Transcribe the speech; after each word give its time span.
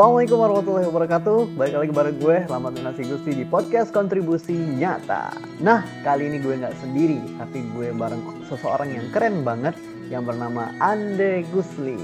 Assalamualaikum 0.00 0.40
warahmatullahi 0.40 0.86
wabarakatuh. 0.88 1.38
Balik 1.60 1.76
lagi 1.76 1.92
bareng 1.92 2.16
gue, 2.24 2.36
Lama 2.48 2.72
Nasi 2.72 3.04
Gusti 3.04 3.36
di 3.36 3.44
podcast 3.44 3.92
Kontribusi 3.92 4.56
Nyata. 4.56 5.28
Nah, 5.60 5.84
kali 6.00 6.24
ini 6.24 6.40
gue 6.40 6.56
nggak 6.56 6.72
sendiri 6.80 7.20
Tapi 7.36 7.60
gue 7.76 7.92
bareng 7.92 8.48
seseorang 8.48 8.96
yang 8.96 9.12
keren 9.12 9.44
banget 9.44 9.76
Yang 10.08 10.32
bernama 10.32 10.72
Andre 10.80 11.44
Gusli. 11.52 12.00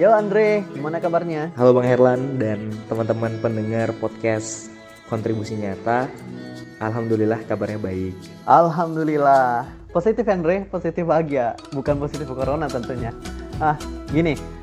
Yo 0.00 0.16
Andre, 0.16 0.64
gimana 0.72 0.96
kabarnya? 0.96 1.52
Halo 1.60 1.76
Bang 1.76 1.84
Herlan 1.84 2.40
dan 2.40 2.72
teman-teman 2.88 3.36
pendengar 3.44 3.92
podcast 4.00 4.72
Kontribusi 5.12 5.60
Nyata. 5.60 6.08
Alhamdulillah 6.80 7.44
kabarnya 7.44 7.76
baik. 7.76 8.16
Alhamdulillah. 8.48 9.68
Positif 9.92 10.24
Andre, 10.24 10.64
positif 10.72 11.04
bahagia. 11.04 11.52
Bukan 11.76 12.00
positif 12.00 12.32
corona 12.32 12.64
tentunya. 12.64 13.12
Ah, 13.60 13.76
gini 14.08 14.55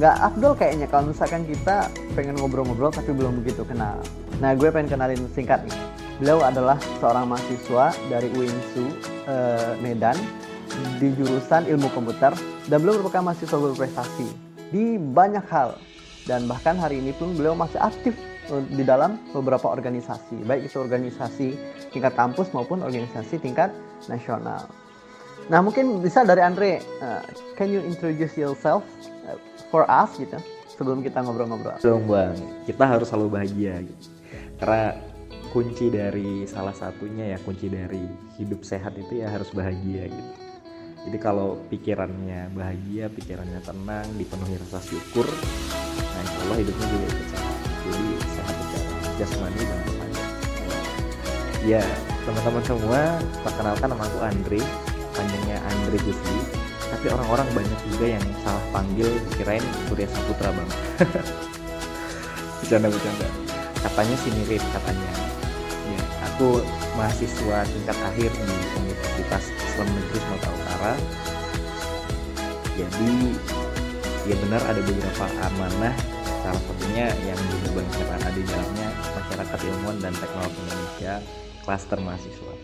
nggak 0.00 0.16
uh, 0.16 0.26
afdol 0.32 0.56
kayaknya 0.56 0.88
kalau 0.88 1.12
misalkan 1.12 1.44
kita 1.44 1.92
pengen 2.16 2.38
ngobrol-ngobrol 2.40 2.92
tapi 2.94 3.12
belum 3.12 3.44
begitu 3.44 3.62
kenal. 3.68 4.00
Nah, 4.42 4.56
gue 4.56 4.68
pengen 4.72 4.98
kenalin 4.98 5.20
singkat 5.30 5.62
nih. 5.68 5.78
Beliau 6.22 6.42
adalah 6.42 6.78
seorang 7.02 7.26
mahasiswa 7.26 7.90
dari 8.06 8.30
UINSU 8.32 8.82
uh, 8.82 8.88
eh, 9.26 9.72
Medan 9.82 10.14
di 10.98 11.10
jurusan 11.14 11.66
ilmu 11.70 11.90
komputer 11.90 12.34
dan 12.66 12.82
beliau 12.82 12.98
merupakan 13.02 13.30
mahasiswa 13.30 13.58
berprestasi 13.58 14.26
di 14.70 14.98
banyak 14.98 15.44
hal 15.50 15.78
dan 16.26 16.50
bahkan 16.50 16.74
hari 16.74 16.98
ini 16.98 17.14
pun 17.14 17.34
beliau 17.34 17.54
masih 17.54 17.78
aktif 17.78 18.16
di 18.74 18.84
dalam 18.84 19.16
beberapa 19.32 19.72
organisasi 19.72 20.44
baik 20.44 20.68
itu 20.68 20.76
organisasi 20.76 21.56
tingkat 21.94 22.12
kampus 22.12 22.52
maupun 22.52 22.84
organisasi 22.84 23.40
tingkat 23.40 23.72
nasional. 24.10 24.68
Nah 25.48 25.60
mungkin 25.60 26.00
bisa 26.00 26.24
dari 26.24 26.40
Andre, 26.40 26.80
uh, 27.04 27.24
can 27.56 27.68
you 27.68 27.80
introduce 27.84 28.36
yourself 28.36 28.84
for 29.72 29.88
us 29.88 30.14
gitu 30.20 30.36
sebelum 30.74 31.00
kita 31.00 31.22
ngobrol-ngobrol. 31.22 31.78
Dong 31.80 32.04
bang, 32.10 32.34
kita 32.66 32.84
harus 32.84 33.06
selalu 33.08 33.40
bahagia 33.40 33.82
gitu. 33.82 34.06
Karena 34.58 34.98
kunci 35.54 35.86
dari 35.86 36.46
salah 36.50 36.74
satunya 36.74 37.34
ya 37.34 37.38
kunci 37.42 37.70
dari 37.70 38.02
hidup 38.42 38.66
sehat 38.66 38.98
itu 38.98 39.22
ya 39.22 39.30
harus 39.30 39.50
bahagia 39.54 40.10
gitu. 40.10 40.32
Jadi 41.04 41.18
kalau 41.20 41.60
pikirannya 41.68 42.48
bahagia, 42.56 43.12
pikirannya 43.12 43.60
tenang, 43.60 44.08
dipenuhi 44.16 44.56
rasa 44.56 44.80
syukur, 44.80 45.28
nah 45.28 46.20
insya 46.24 46.38
Allah 46.48 46.58
hidupnya 46.64 46.86
juga 46.88 47.06
ikut 47.12 47.28
sehat. 47.28 47.56
Jadi 47.84 48.06
sehat 48.24 48.54
secara 48.56 48.96
jasmani 49.20 49.62
dan 49.62 49.80
rohani. 49.84 50.20
Ya 51.68 51.84
teman-teman 52.24 52.64
semua, 52.64 53.00
perkenalkan 53.44 53.88
nama 53.92 54.04
aku 54.08 54.18
Andre, 54.24 54.60
panjangnya 55.12 55.60
Andre 55.60 55.98
Gusli 56.08 56.63
tapi 57.04 57.20
orang-orang 57.20 57.48
banyak 57.52 57.80
juga 57.92 58.16
yang 58.16 58.24
salah 58.40 58.64
panggil 58.72 59.04
kirain 59.36 59.60
Surya 59.92 60.08
Saputra 60.08 60.48
bang. 60.56 60.70
Bercanda 62.64 62.88
bercanda 62.88 63.28
katanya 63.84 64.16
sih 64.24 64.32
mirip 64.32 64.64
katanya. 64.72 65.12
Ya 65.84 66.00
aku 66.32 66.64
mahasiswa 66.96 67.68
tingkat 67.68 67.98
akhir 68.08 68.32
di 68.32 68.56
Universitas 68.80 69.52
Islam 69.52 69.88
Negeri 69.92 70.16
Sumatera 70.16 70.52
Utara. 70.56 70.92
Jadi 72.72 73.12
ya 74.24 74.36
benar 74.40 74.64
ada 74.64 74.80
beberapa 74.80 75.24
amanah. 75.52 75.92
Salah 76.40 76.62
satunya 76.64 77.12
yang 77.28 77.40
banyak 77.68 78.08
ada 78.16 78.32
di 78.32 78.48
dalamnya 78.48 78.88
masyarakat 79.12 79.58
ilmuwan 79.60 80.00
dan 80.00 80.16
teknologi 80.16 80.56
Indonesia 80.56 81.20
klaster 81.68 82.00
mahasiswa. 82.00 82.54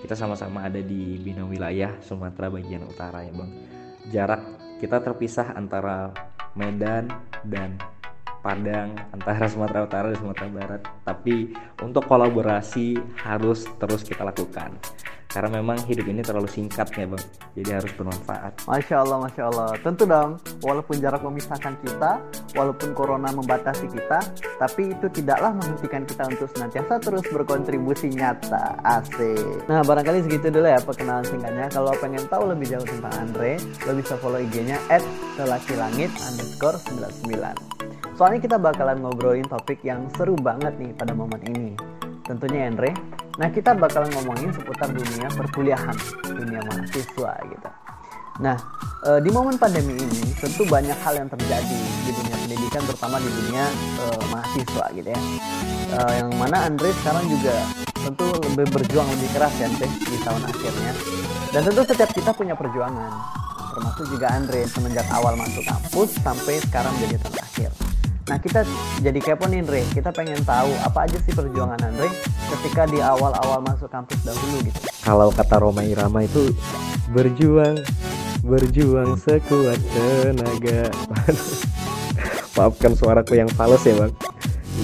Kita 0.00 0.16
sama-sama 0.16 0.64
ada 0.64 0.80
di 0.80 1.20
bina 1.20 1.44
wilayah 1.44 2.00
Sumatera 2.00 2.48
bagian 2.48 2.88
utara 2.88 3.28
ya 3.28 3.36
bang 3.36 3.79
jarak 4.10 4.42
kita 4.82 4.98
terpisah 4.98 5.54
antara 5.54 6.10
Medan 6.58 7.06
dan 7.46 7.78
Padang 8.40 8.96
antara 9.12 9.44
Sumatera 9.46 9.84
Utara 9.84 10.06
dan 10.08 10.18
Sumatera 10.18 10.48
Barat. 10.48 10.82
Tapi 11.04 11.52
untuk 11.84 12.08
kolaborasi 12.08 12.96
harus 13.20 13.68
terus 13.76 14.00
kita 14.00 14.24
lakukan. 14.24 14.72
Karena 15.30 15.62
memang 15.62 15.78
hidup 15.86 16.10
ini 16.10 16.26
terlalu 16.26 16.50
singkat 16.50 16.90
ya 16.90 17.06
bang. 17.06 17.24
Jadi 17.54 17.70
harus 17.70 17.92
bermanfaat. 17.94 18.66
Masya 18.66 18.96
Allah 19.06 19.18
Masya 19.22 19.42
Allah. 19.46 19.70
Tentu 19.78 20.02
dong 20.02 20.42
walaupun 20.66 20.98
jarak 20.98 21.22
memisahkan 21.22 21.78
kita 21.86 22.18
walaupun 22.58 22.90
corona 22.98 23.30
membatasi 23.30 23.86
kita 23.94 24.18
tapi 24.58 24.90
itu 24.90 25.06
tidaklah 25.06 25.54
menghentikan 25.54 26.02
kita 26.02 26.26
untuk 26.26 26.50
senantiasa 26.50 26.98
terus 26.98 27.22
berkontribusi 27.30 28.10
nyata. 28.10 28.74
Asik. 28.82 29.70
Nah 29.70 29.86
barangkali 29.86 30.26
segitu 30.26 30.50
dulu 30.50 30.66
ya 30.66 30.82
perkenalan 30.82 31.22
singkatnya. 31.22 31.70
Kalau 31.70 31.94
pengen 32.02 32.26
tahu 32.26 32.50
lebih 32.50 32.66
jauh 32.74 32.86
tentang 32.90 33.14
Andre 33.14 33.54
lo 33.86 33.94
bisa 33.94 34.18
follow 34.18 34.42
IG-nya 34.42 34.82
at 34.90 35.04
langit 35.78 36.10
underscore 36.18 36.76
99 36.90 37.69
soalnya 38.20 38.44
kita 38.44 38.60
bakalan 38.60 39.00
ngobrolin 39.00 39.48
topik 39.48 39.80
yang 39.80 40.04
seru 40.12 40.36
banget 40.36 40.76
nih 40.76 40.92
pada 40.92 41.16
momen 41.16 41.40
ini 41.48 41.72
tentunya 42.28 42.68
Andre 42.68 42.92
Nah 43.40 43.48
kita 43.48 43.72
bakal 43.72 44.04
ngomongin 44.12 44.52
seputar 44.52 44.92
dunia 44.92 45.32
perkuliahan, 45.32 45.96
dunia 46.28 46.60
mahasiswa 46.60 47.32
gitu. 47.48 47.70
Nah 48.44 48.56
e, 49.00 49.10
di 49.24 49.32
momen 49.32 49.56
pandemi 49.56 49.96
ini 49.96 50.36
tentu 50.36 50.68
banyak 50.68 50.96
hal 51.00 51.24
yang 51.24 51.28
terjadi 51.32 51.80
di 52.04 52.12
dunia 52.12 52.36
pendidikan, 52.36 52.84
terutama 52.84 53.16
di 53.16 53.32
dunia 53.32 53.64
e, 53.96 54.04
mahasiswa 54.28 54.84
gitu 54.92 55.08
ya. 55.08 55.20
E, 55.88 55.98
yang 56.20 56.28
mana 56.36 56.68
Andre 56.68 56.92
sekarang 57.00 57.24
juga 57.32 57.56
tentu 57.96 58.28
lebih 58.52 58.68
berjuang 58.68 59.08
lebih 59.08 59.28
keras 59.32 59.54
ya 59.56 59.64
Andre 59.72 59.88
di 59.88 60.16
tahun 60.20 60.42
akhirnya. 60.44 60.92
Dan 61.56 61.60
tentu 61.64 61.82
setiap 61.88 62.10
kita 62.12 62.30
punya 62.36 62.52
perjuangan, 62.52 63.12
termasuk 63.72 64.04
juga 64.04 64.36
Andre 64.36 64.68
semenjak 64.68 65.08
awal 65.16 65.32
masuk 65.32 65.64
kampus 65.64 66.12
sampai 66.20 66.60
sekarang 66.68 66.92
jadi 67.00 67.16
tahun 67.24 67.40
akhir. 67.40 67.72
Nah 68.30 68.38
kita 68.38 68.62
jadi 69.02 69.18
kepo 69.18 69.50
nih 69.50 69.66
Andre, 69.66 69.82
kita 69.90 70.14
pengen 70.14 70.38
tahu 70.46 70.70
apa 70.86 71.10
aja 71.10 71.18
sih 71.18 71.34
perjuangan 71.34 71.82
Andre 71.82 72.06
ketika 72.54 72.86
di 72.86 73.02
awal-awal 73.02 73.58
masuk 73.58 73.90
kampus 73.90 74.22
dahulu 74.22 74.62
gitu. 74.62 74.78
Kalau 75.02 75.34
kata 75.34 75.58
Roma 75.58 75.82
Irama 75.82 76.22
itu 76.22 76.54
berjuang, 77.10 77.82
berjuang 78.46 79.18
sekuat 79.18 79.82
tenaga. 79.90 80.94
Maafkan 82.54 82.94
suaraku 82.94 83.34
yang 83.34 83.50
fals 83.50 83.82
ya 83.82 83.98
bang. 83.98 84.14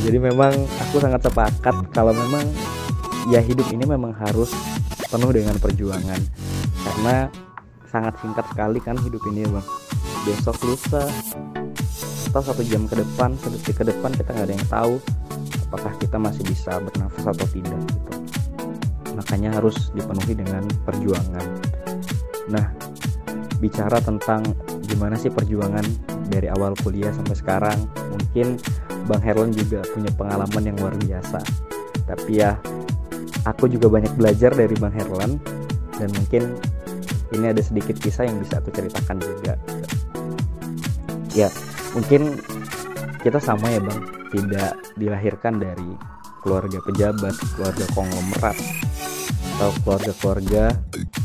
Jadi 0.03 0.19
memang 0.19 0.51
aku 0.83 0.99
sangat 0.99 1.23
sepakat 1.23 1.77
kalau 1.95 2.11
memang 2.11 2.43
ya 3.31 3.39
hidup 3.39 3.71
ini 3.71 3.87
memang 3.87 4.11
harus 4.11 4.51
penuh 5.07 5.31
dengan 5.31 5.55
perjuangan 5.63 6.19
karena 6.83 7.31
sangat 7.95 8.19
singkat 8.19 8.43
sekali 8.51 8.83
kan 8.83 8.99
hidup 9.07 9.23
ini 9.31 9.47
bang. 9.47 9.67
Besok 10.27 10.59
lusa 10.67 11.07
atau 12.31 12.43
satu 12.43 12.63
jam 12.67 12.85
ke 12.91 12.99
depan 12.99 13.35
sedetik 13.39 13.81
ke 13.81 13.85
depan 13.87 14.11
kita 14.13 14.35
nggak 14.35 14.47
ada 14.51 14.55
yang 14.55 14.69
tahu 14.69 14.95
apakah 15.71 15.93
kita 15.99 16.17
masih 16.17 16.43
bisa 16.47 16.79
bernafas 16.79 17.25
atau 17.35 17.47
tidak 17.51 17.81
gitu. 17.91 18.13
Makanya 19.17 19.51
harus 19.59 19.91
dipenuhi 19.97 20.37
dengan 20.37 20.63
perjuangan. 20.87 21.47
Nah 22.53 22.67
bicara 23.59 23.99
tentang 24.05 24.45
gimana 24.87 25.17
sih 25.17 25.33
perjuangan 25.33 25.83
dari 26.29 26.47
awal 26.53 26.77
kuliah 26.85 27.11
sampai 27.11 27.37
sekarang 27.37 27.79
mungkin 28.13 28.61
Bang 29.07 29.23
Herlan 29.23 29.55
juga 29.55 29.87
punya 29.91 30.11
pengalaman 30.15 30.63
yang 30.67 30.77
luar 30.79 30.95
biasa. 30.99 31.41
Tapi 32.07 32.33
ya 32.43 32.59
aku 33.47 33.71
juga 33.71 33.91
banyak 33.91 34.15
belajar 34.19 34.55
dari 34.55 34.75
Bang 34.79 34.95
Herlan 34.95 35.39
dan 35.97 36.09
mungkin 36.15 36.55
ini 37.35 37.51
ada 37.51 37.63
sedikit 37.63 37.99
kisah 37.99 38.29
yang 38.29 38.39
bisa 38.39 38.63
aku 38.63 38.71
ceritakan 38.71 39.19
juga. 39.19 39.55
Ya 41.35 41.51
mungkin 41.97 42.37
kita 43.25 43.41
sama 43.41 43.73
ya 43.73 43.81
bang. 43.81 44.01
Tidak 44.27 45.01
dilahirkan 45.01 45.57
dari 45.57 45.97
keluarga 46.45 46.79
pejabat 46.85 47.35
keluarga 47.57 47.85
konglomerat 47.97 48.57
atau 49.57 49.73
keluarga-keluarga 49.83 50.77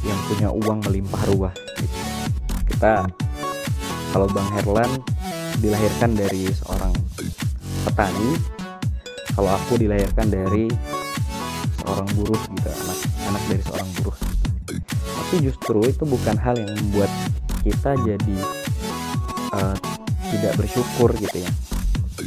yang 0.01 0.19
punya 0.31 0.49
uang 0.49 0.79
melimpah 0.87 1.23
ruah. 1.35 1.53
Kita 2.71 3.05
kalau 4.15 4.27
bang 4.31 4.49
Herlan 4.55 4.91
dilahirkan 5.59 6.15
dari 6.15 6.49
seorang 6.55 6.95
petani 7.85 8.39
kalau 9.35 9.51
aku 9.53 9.77
dilahirkan 9.77 10.31
dari 10.31 10.71
seorang 11.83 12.07
buruh 12.17 12.41
gitu 12.56 12.69
anak 12.71 12.97
anak 13.27 13.44
dari 13.51 13.62
seorang 13.67 13.89
buruh. 14.00 14.17
Tapi 14.95 15.35
justru 15.44 15.79
itu 15.85 16.03
bukan 16.07 16.35
hal 16.39 16.56
yang 16.57 16.71
membuat 16.81 17.12
kita 17.62 17.94
jadi 18.07 18.38
uh, 19.53 19.90
tidak 20.31 20.54
bersyukur 20.57 21.12
gitu 21.19 21.38
ya. 21.44 21.51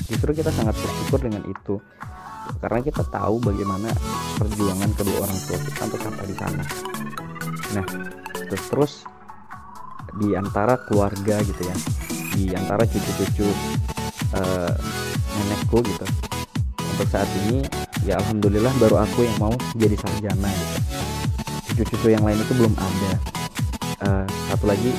Justru 0.08 0.30
kita 0.36 0.52
sangat 0.52 0.76
bersyukur 0.76 1.18
dengan 1.24 1.42
itu. 1.48 1.80
Karena 2.60 2.80
kita 2.84 3.02
tahu 3.08 3.40
bagaimana 3.40 3.88
perjuangan 4.36 4.90
kedua 4.92 5.24
orang 5.24 5.38
tua 5.48 5.58
kita 5.64 5.80
untuk 5.88 6.00
sampai 6.04 6.24
di 6.28 6.36
sana. 6.36 6.64
Nah 7.72 7.86
terus 8.52 8.64
terus 8.68 8.92
di 10.20 10.36
antara 10.36 10.78
keluarga 10.86 11.42
gitu 11.42 11.62
ya 11.64 11.76
di 12.38 12.54
antara 12.54 12.86
cucu-cucu 12.86 13.46
uh, 14.36 14.72
nenekku 15.34 15.82
gitu 15.82 16.06
untuk 16.78 17.08
saat 17.10 17.26
ini 17.46 17.66
ya 18.06 18.20
alhamdulillah 18.22 18.70
baru 18.78 19.02
aku 19.02 19.26
yang 19.26 19.36
mau 19.42 19.54
jadi 19.74 19.96
sarjana 19.98 20.50
gitu. 20.52 20.78
Cucu-cucu 21.74 22.14
yang 22.14 22.22
lain 22.22 22.38
itu 22.38 22.54
belum 22.54 22.74
ada. 22.78 23.12
Uh, 24.04 24.24
satu 24.52 24.68
lagi 24.68 24.92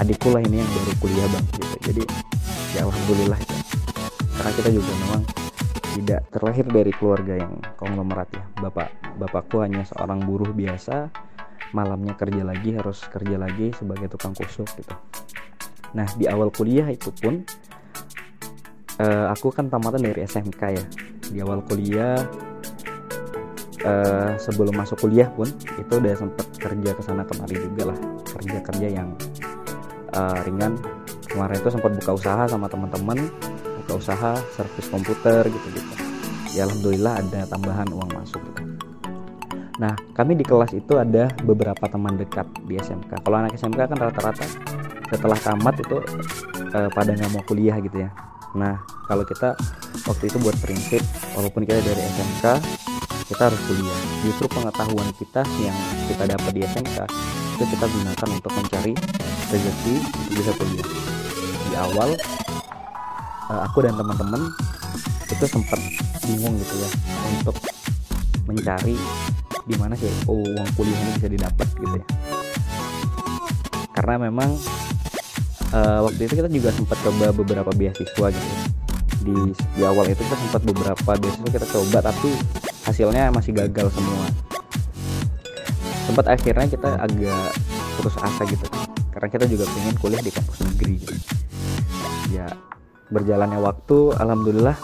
adikku 0.00 0.32
lah 0.32 0.42
ini 0.42 0.64
yang 0.64 0.70
baru 0.72 0.92
kuliah 0.98 1.26
bang 1.30 1.46
gitu. 1.54 1.76
Jadi 1.92 2.02
ya 2.76 2.84
alhamdulillah. 2.84 3.38
Itu 3.40 3.56
karena 4.36 4.52
kita 4.52 4.68
juga 4.68 4.90
memang 5.00 5.22
tidak 5.96 6.20
terlahir 6.28 6.66
dari 6.68 6.92
keluarga 6.92 7.34
yang 7.40 7.52
konglomerat 7.80 8.28
ya. 8.36 8.44
Bapak 8.60 8.88
bapakku 9.16 9.64
hanya 9.64 9.82
seorang 9.88 10.20
buruh 10.28 10.52
biasa. 10.52 11.08
Malamnya 11.72 12.14
kerja 12.14 12.44
lagi 12.46 12.76
harus 12.76 13.00
kerja 13.08 13.40
lagi 13.40 13.72
sebagai 13.74 14.12
tukang 14.12 14.36
kusuk 14.36 14.68
gitu. 14.76 14.92
Nah 15.96 16.06
di 16.20 16.28
awal 16.28 16.52
kuliah 16.52 16.86
itu 16.92 17.08
pun 17.16 17.42
uh, 19.00 19.26
aku 19.32 19.50
kan 19.50 19.72
tamatan 19.72 20.04
dari 20.04 20.28
SMK 20.28 20.62
ya. 20.76 20.84
Di 21.32 21.40
awal 21.42 21.64
kuliah 21.64 22.20
uh, 23.82 24.36
sebelum 24.36 24.76
masuk 24.76 25.00
kuliah 25.00 25.32
pun 25.32 25.48
itu 25.80 25.92
udah 25.96 26.12
sempet 26.12 26.46
kerja 26.60 26.90
ke 26.92 27.02
sana 27.02 27.24
kemari 27.24 27.56
juga 27.56 27.96
lah. 27.96 27.98
Kerja 28.36 28.58
kerja 28.62 28.88
yang 29.00 29.08
uh, 30.12 30.38
ringan 30.44 30.76
kemarin 31.36 31.60
itu 31.60 31.68
sempat 31.68 31.92
buka 31.92 32.10
usaha 32.16 32.42
sama 32.48 32.64
teman-teman 32.64 33.28
buka 33.84 33.92
usaha 34.00 34.32
servis 34.56 34.88
komputer 34.88 35.44
gitu 35.44 35.68
gitu 35.76 35.92
ya 36.56 36.64
alhamdulillah 36.64 37.20
ada 37.20 37.44
tambahan 37.44 37.84
uang 37.92 38.08
masuk. 38.16 38.40
Gitu. 38.40 38.62
nah 39.76 39.92
kami 40.16 40.32
di 40.40 40.44
kelas 40.48 40.72
itu 40.72 40.96
ada 40.96 41.28
beberapa 41.44 41.84
teman 41.84 42.16
dekat 42.16 42.48
di 42.64 42.80
SMK 42.80 43.20
kalau 43.20 43.36
anak 43.44 43.52
SMK 43.52 43.76
kan 43.76 43.98
rata-rata 44.00 44.48
setelah 45.12 45.38
tamat 45.38 45.76
itu 45.84 46.00
uh, 46.74 46.88
pada 46.90 47.14
nggak 47.14 47.30
mau 47.30 47.42
kuliah 47.46 47.78
gitu 47.78 48.02
ya. 48.02 48.10
Nah 48.58 48.82
kalau 49.06 49.22
kita 49.22 49.54
waktu 50.06 50.24
itu 50.26 50.38
buat 50.42 50.56
prinsip 50.58 51.02
walaupun 51.38 51.62
kita 51.62 51.78
dari 51.78 52.02
SMK 52.02 52.44
kita 53.30 53.42
harus 53.50 53.60
kuliah. 53.70 54.00
Justru 54.26 54.46
pengetahuan 54.50 55.08
kita 55.14 55.42
yang 55.62 55.76
kita 56.10 56.24
dapat 56.26 56.52
di 56.54 56.60
SMK 56.66 56.98
itu 57.56 57.64
kita 57.70 57.86
gunakan 57.86 58.28
untuk 58.34 58.52
mencari 58.54 58.92
rezeki 59.46 59.94
bisa 60.34 60.52
kuliah 60.58 61.15
di 61.66 61.74
awal 61.74 62.14
uh, 63.50 63.60
aku 63.66 63.82
dan 63.82 63.94
teman-teman 63.98 64.50
itu 65.26 65.44
sempat 65.50 65.80
bingung 66.22 66.54
gitu 66.62 66.74
ya 66.78 66.88
untuk 67.34 67.56
mencari 68.46 68.94
di 69.66 69.74
mana 69.74 69.98
sih 69.98 70.06
oh, 70.30 70.38
uang 70.38 70.68
kuliah 70.78 70.94
ini 70.94 71.10
bisa 71.18 71.28
didapat 71.28 71.66
gitu 71.74 71.96
ya. 71.98 72.06
Karena 73.90 74.30
memang 74.30 74.54
uh, 75.74 76.00
waktu 76.06 76.30
itu 76.30 76.34
kita 76.38 76.48
juga 76.48 76.70
sempat 76.70 76.98
coba 77.02 77.34
beberapa 77.34 77.70
beasiswa 77.74 78.26
gitu 78.30 78.50
di, 79.26 79.34
di 79.74 79.82
awal 79.82 80.06
itu 80.06 80.22
kita 80.22 80.38
sempat 80.38 80.62
beberapa 80.62 81.10
beasiswa 81.18 81.50
kita 81.50 81.66
coba 81.66 81.98
tapi 82.06 82.30
hasilnya 82.86 83.34
masih 83.34 83.50
gagal 83.50 83.90
semua. 83.90 84.30
Sempat 86.06 86.30
akhirnya 86.30 86.70
kita 86.70 86.90
agak 87.02 87.50
putus 87.98 88.14
asa 88.22 88.46
gitu 88.46 88.62
karena 89.10 89.28
kita 89.32 89.44
juga 89.50 89.64
pengen 89.66 89.96
kuliah 89.98 90.22
di 90.22 90.30
kampus 90.30 90.60
negeri 90.62 91.02
gitu. 91.02 91.35
Ya 92.36 92.48
berjalannya 93.08 93.60
waktu 93.62 94.12
alhamdulillah 94.18 94.76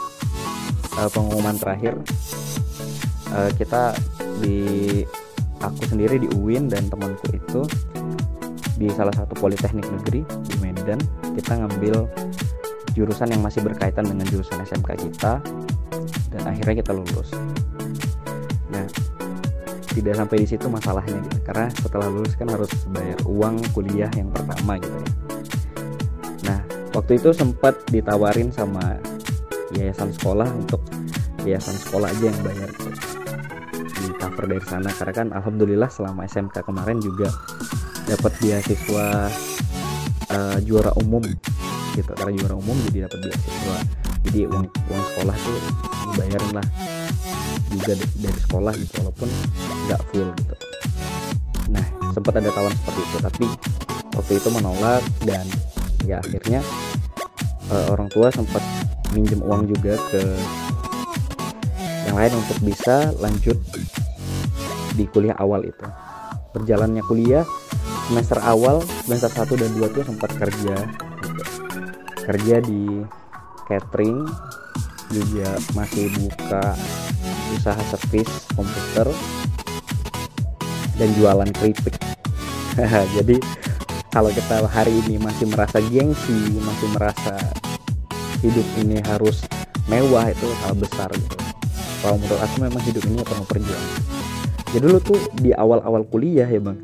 uh, 0.96 1.10
pengumuman 1.10 1.58
terakhir 1.58 1.98
uh, 3.34 3.50
kita 3.58 3.96
di 4.40 5.02
aku 5.62 5.82
sendiri 5.86 6.18
di 6.18 6.28
UIN 6.34 6.66
dan 6.66 6.86
temanku 6.90 7.26
itu 7.34 7.62
di 8.78 8.90
salah 8.90 9.14
satu 9.14 9.38
politeknik 9.38 9.86
negeri 9.86 10.26
di 10.26 10.56
Medan. 10.58 10.98
Kita 11.38 11.54
ngambil 11.54 12.08
jurusan 12.98 13.30
yang 13.30 13.40
masih 13.40 13.62
berkaitan 13.62 14.04
dengan 14.04 14.26
jurusan 14.26 14.58
SMK 14.58 14.90
kita 14.98 15.38
dan 16.34 16.42
akhirnya 16.44 16.82
kita 16.82 16.92
lulus. 16.92 17.30
Nah 18.74 18.84
tidak 19.92 20.18
sampai 20.18 20.36
di 20.42 20.46
situ 20.48 20.66
masalahnya 20.66 21.20
gitu. 21.20 21.38
Karena 21.46 21.66
setelah 21.78 22.08
lulus 22.10 22.34
kan 22.34 22.48
harus 22.50 22.70
bayar 22.90 23.18
uang 23.28 23.62
kuliah 23.70 24.10
yang 24.18 24.28
pertama 24.34 24.80
gitu 24.82 24.98
ya 24.98 25.31
waktu 26.92 27.18
itu 27.20 27.32
sempat 27.32 27.74
ditawarin 27.88 28.52
sama 28.52 29.00
yayasan 29.72 30.12
sekolah 30.12 30.48
untuk 30.52 30.80
yayasan 31.42 31.74
sekolah 31.74 32.08
aja 32.12 32.24
yang 32.28 32.40
bayar 32.44 32.68
gitu 32.70 32.90
di 34.02 34.10
cover 34.18 34.44
dari 34.50 34.64
sana 34.66 34.90
karena 34.98 35.14
kan 35.14 35.28
alhamdulillah 35.30 35.86
selama 35.86 36.26
SMK 36.26 36.66
kemarin 36.66 36.98
juga 36.98 37.30
dapat 38.10 38.32
beasiswa 38.42 39.30
uh, 40.34 40.58
juara 40.66 40.90
umum 40.98 41.22
gitu. 41.94 42.10
Karena 42.18 42.32
juara 42.34 42.54
umum 42.58 42.74
jadi 42.90 43.06
dapat 43.06 43.30
beasiswa. 43.30 43.76
Jadi 44.22 44.40
uang 44.46 44.66
uang 44.66 45.04
sekolah 45.12 45.36
tuh 45.38 45.58
dibayarin 46.12 46.52
lah 46.54 46.66
juga 47.72 47.92
dari 47.96 48.40
sekolah 48.44 48.72
gitu 48.76 48.92
walaupun 49.02 49.28
nggak 49.88 50.00
full 50.12 50.28
gitu. 50.34 50.54
Nah 51.72 51.86
sempat 52.12 52.32
ada 52.38 52.50
tawaran 52.52 52.76
seperti 52.76 53.00
itu 53.00 53.16
tapi 53.22 53.46
waktu 54.12 54.32
itu 54.36 54.48
menolak 54.52 55.02
dan 55.24 55.46
ya 56.06 56.18
akhirnya 56.18 56.60
uh, 57.70 57.86
orang 57.94 58.08
tua 58.10 58.28
sempat 58.32 58.62
minjem 59.12 59.40
uang 59.44 59.68
juga 59.70 59.96
ke 60.10 60.22
yang 62.08 62.16
lain 62.18 62.32
untuk 62.34 62.58
bisa 62.64 63.14
lanjut 63.22 63.56
di 64.92 65.04
kuliah 65.08 65.36
awal 65.40 65.64
itu 65.64 65.86
berjalannya 66.52 67.00
kuliah 67.08 67.46
semester 68.10 68.38
awal 68.44 68.84
semester 69.08 69.30
1 69.56 69.62
dan 69.62 69.70
2 69.78 69.94
tuh 69.96 70.04
sempat 70.04 70.30
kerja 70.36 70.76
gitu. 71.24 71.42
kerja 72.28 72.56
di 72.60 72.82
catering 73.70 74.28
juga 75.12 75.48
masih 75.72 76.08
buka 76.20 76.76
usaha 77.56 77.82
servis 77.92 78.28
komputer 78.56 79.08
dan 80.96 81.08
jualan 81.16 81.50
keripik 81.56 81.96
jadi 83.16 83.36
kalau 84.12 84.28
kita 84.28 84.68
hari 84.68 84.92
ini 84.92 85.16
masih 85.16 85.48
merasa 85.48 85.80
gengsi 85.80 86.60
masih 86.60 86.88
merasa 86.92 87.34
hidup 88.44 88.66
ini 88.84 89.00
harus 89.08 89.40
mewah 89.88 90.28
itu 90.28 90.44
hal 90.62 90.76
besar 90.76 91.08
gitu. 91.16 91.36
Kalau 92.04 92.20
menurut 92.20 92.40
aku 92.44 92.56
memang 92.60 92.82
hidup 92.84 93.02
ini 93.08 93.24
penuh 93.24 93.46
perjuangan. 93.48 94.00
Jadi 94.68 94.82
dulu 94.84 94.98
tuh 95.00 95.20
di 95.40 95.50
awal-awal 95.56 96.04
kuliah 96.04 96.44
ya 96.44 96.60
bang 96.60 96.76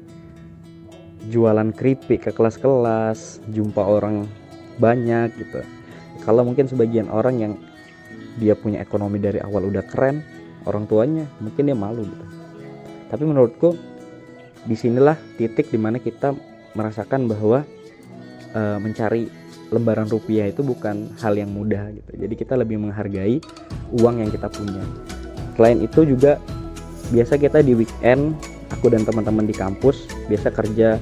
jualan 1.29 1.69
keripik 1.77 2.25
ke 2.25 2.31
kelas-kelas 2.33 3.45
jumpa 3.53 3.85
orang 3.85 4.25
banyak 4.81 5.29
gitu. 5.37 5.61
Kalau 6.25 6.49
mungkin 6.49 6.65
sebagian 6.65 7.13
orang 7.13 7.37
yang 7.37 7.53
dia 8.41 8.57
punya 8.57 8.81
ekonomi 8.81 9.21
dari 9.21 9.37
awal 9.45 9.69
udah 9.69 9.85
keren 9.85 10.25
orang 10.65 10.89
tuanya 10.89 11.29
mungkin 11.45 11.69
dia 11.69 11.77
malu 11.77 12.09
gitu. 12.09 12.25
Tapi 13.13 13.23
menurutku 13.29 13.77
di 14.65 14.77
sinilah 14.79 15.17
titik 15.37 15.69
di 15.69 15.77
mana 15.77 16.01
kita 16.01 16.33
merasakan 16.77 17.29
bahwa 17.29 17.65
e, 18.53 18.61
mencari 18.81 19.29
lembaran 19.69 20.09
rupiah 20.09 20.49
itu 20.49 20.65
bukan 20.65 21.13
hal 21.21 21.37
yang 21.37 21.53
mudah 21.53 21.93
gitu. 21.93 22.13
Jadi 22.17 22.35
kita 22.37 22.57
lebih 22.57 22.81
menghargai 22.81 23.41
uang 23.93 24.25
yang 24.25 24.31
kita 24.33 24.49
punya. 24.49 24.81
Selain 25.57 25.79
itu 25.85 26.09
juga 26.09 26.41
biasa 27.13 27.37
kita 27.37 27.61
di 27.61 27.77
weekend 27.77 28.37
aku 28.73 28.93
dan 28.93 29.05
teman-teman 29.05 29.49
di 29.49 29.57
kampus 29.57 30.09
biasa 30.29 30.53
kerja 30.53 30.97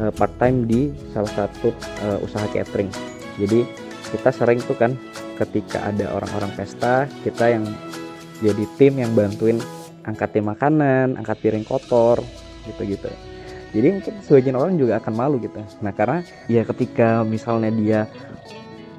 uh, 0.00 0.12
part 0.12 0.32
time 0.40 0.64
di 0.64 0.92
salah 1.12 1.32
satu 1.32 1.72
uh, 2.04 2.18
usaha 2.24 2.44
catering. 2.52 2.88
Jadi 3.36 3.64
kita 4.08 4.32
sering 4.32 4.60
tuh 4.64 4.76
kan 4.76 4.96
ketika 5.36 5.84
ada 5.84 6.16
orang-orang 6.16 6.50
pesta 6.56 7.04
kita 7.22 7.52
yang 7.52 7.64
jadi 8.40 8.64
tim 8.80 8.98
yang 8.98 9.12
bantuin 9.12 9.60
angkatin 10.08 10.48
makanan 10.48 11.14
angkat 11.20 11.36
piring 11.44 11.66
kotor 11.68 12.24
gitu-gitu 12.64 13.12
jadi 13.68 14.00
mungkin 14.00 14.14
sebagian 14.24 14.56
orang 14.56 14.80
juga 14.80 14.96
akan 14.96 15.12
malu 15.12 15.36
gitu. 15.42 15.60
Nah 15.84 15.92
karena 15.92 16.24
ya 16.48 16.64
ketika 16.64 17.20
misalnya 17.20 17.68
dia 17.68 18.00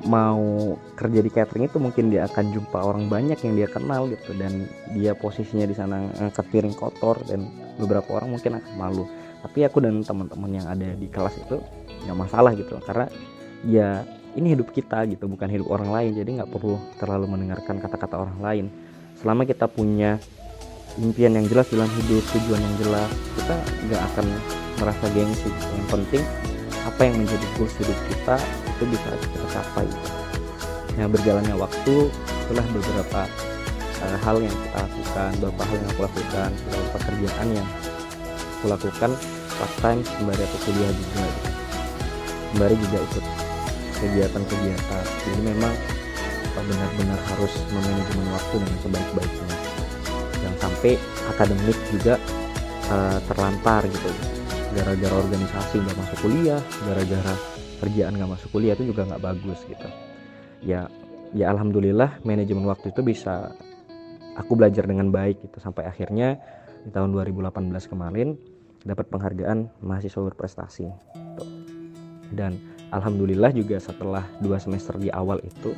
mau 0.08 0.80
kerja 0.96 1.20
di 1.20 1.28
catering 1.28 1.68
itu 1.68 1.76
mungkin 1.82 2.08
dia 2.08 2.24
akan 2.30 2.56
jumpa 2.56 2.80
orang 2.80 3.12
banyak 3.12 3.36
yang 3.42 3.54
dia 3.58 3.68
kenal 3.68 4.06
gitu. 4.08 4.38
Dan 4.38 4.70
dia 4.94 5.18
posisinya 5.18 5.66
di 5.66 5.74
sana 5.74 6.14
angkat 6.22 6.46
piring 6.54 6.78
kotor 6.78 7.18
dan 7.26 7.50
beberapa 7.82 8.22
orang 8.22 8.38
mungkin 8.38 8.62
akan 8.62 8.74
malu. 8.78 9.04
Tapi 9.42 9.66
aku 9.66 9.82
dan 9.82 10.06
teman-teman 10.06 10.52
yang 10.54 10.68
ada 10.70 10.94
di 10.94 11.08
kelas 11.10 11.34
itu 11.42 11.58
nggak 12.06 12.18
masalah 12.18 12.54
gitu. 12.54 12.78
Karena 12.86 13.10
ya 13.66 14.06
ini 14.38 14.54
hidup 14.54 14.70
kita 14.70 15.10
gitu 15.10 15.26
bukan 15.26 15.50
hidup 15.50 15.68
orang 15.74 15.90
lain. 15.90 16.12
Jadi 16.14 16.30
nggak 16.38 16.52
perlu 16.54 16.78
terlalu 17.02 17.26
mendengarkan 17.26 17.82
kata-kata 17.82 18.16
orang 18.22 18.40
lain. 18.40 18.66
Selama 19.18 19.50
kita 19.50 19.66
punya 19.66 20.22
impian 21.00 21.34
yang 21.34 21.48
jelas 21.48 21.68
dalam 21.72 21.88
hidup 22.04 22.24
tujuan 22.36 22.60
yang 22.60 22.76
jelas. 22.84 23.12
Kita 23.40 23.56
nggak 23.88 24.02
akan 24.14 24.26
merasa 24.84 25.06
gengsi. 25.16 25.50
Yang 25.50 25.88
penting 25.88 26.24
apa 26.84 27.00
yang 27.08 27.16
menjadi 27.24 27.46
goals 27.56 27.74
hidup 27.80 28.00
kita 28.08 28.36
itu 28.68 28.84
bisa 28.92 29.10
kita 29.16 29.48
capai. 29.56 29.88
Nah 31.00 31.08
berjalannya 31.08 31.56
waktu 31.56 31.96
itulah 32.12 32.66
beberapa 32.76 33.22
uh, 34.04 34.18
hal 34.24 34.38
yang 34.44 34.56
kita 34.68 34.78
lakukan 34.84 35.32
beberapa 35.40 35.64
hal 35.64 35.76
yang 35.76 35.90
aku 35.92 36.02
lakukan 36.08 36.50
beberapa 36.68 36.90
pekerjaan 37.00 37.48
yang 37.56 37.68
aku 38.60 38.66
lakukan 38.68 39.12
part 39.60 39.74
time 39.84 40.02
sembari 40.04 40.42
aku 40.44 40.58
kuliah 40.68 40.92
juga. 40.92 41.26
Sembari 42.50 42.76
juga 42.82 42.98
ikut 42.98 43.26
kegiatan-kegiatan. 44.00 45.04
Jadi 45.28 45.42
memang 45.44 45.74
benar-benar 46.60 47.20
harus 47.32 47.54
memanajemen 47.72 48.28
waktu 48.36 48.56
dengan 48.60 48.78
sebaik-baiknya 48.84 49.59
sampai 50.80 50.96
akademik 51.28 51.76
juga 51.92 52.16
uh, 52.88 53.20
terlantar 53.28 53.84
gitu. 53.84 54.08
Gara-gara 54.80 55.12
organisasi 55.12 55.76
nggak 55.84 55.98
masuk 56.00 56.18
kuliah 56.24 56.62
gara-gara 56.88 57.34
kerjaan 57.84 58.16
nggak 58.16 58.32
masuk 58.32 58.48
kuliah 58.56 58.80
itu 58.80 58.88
juga 58.88 59.04
nggak 59.12 59.20
bagus 59.20 59.60
gitu. 59.68 59.88
Ya 60.64 60.88
ya 61.36 61.52
alhamdulillah 61.52 62.24
manajemen 62.24 62.64
waktu 62.64 62.96
itu 62.96 63.04
bisa 63.04 63.52
aku 64.40 64.56
belajar 64.56 64.88
dengan 64.88 65.12
baik 65.12 65.44
gitu. 65.44 65.60
Sampai 65.60 65.84
akhirnya 65.84 66.40
di 66.88 66.96
tahun 66.96 67.12
2018 67.12 67.76
kemarin 67.92 68.40
dapat 68.88 69.12
penghargaan 69.12 69.84
mahasiswa 69.84 70.32
berprestasi 70.32 70.88
gitu. 70.88 71.44
dan 72.32 72.56
alhamdulillah 72.96 73.52
juga 73.52 73.84
setelah 73.84 74.24
dua 74.40 74.56
semester 74.56 74.96
di 74.96 75.12
awal 75.12 75.44
itu 75.44 75.76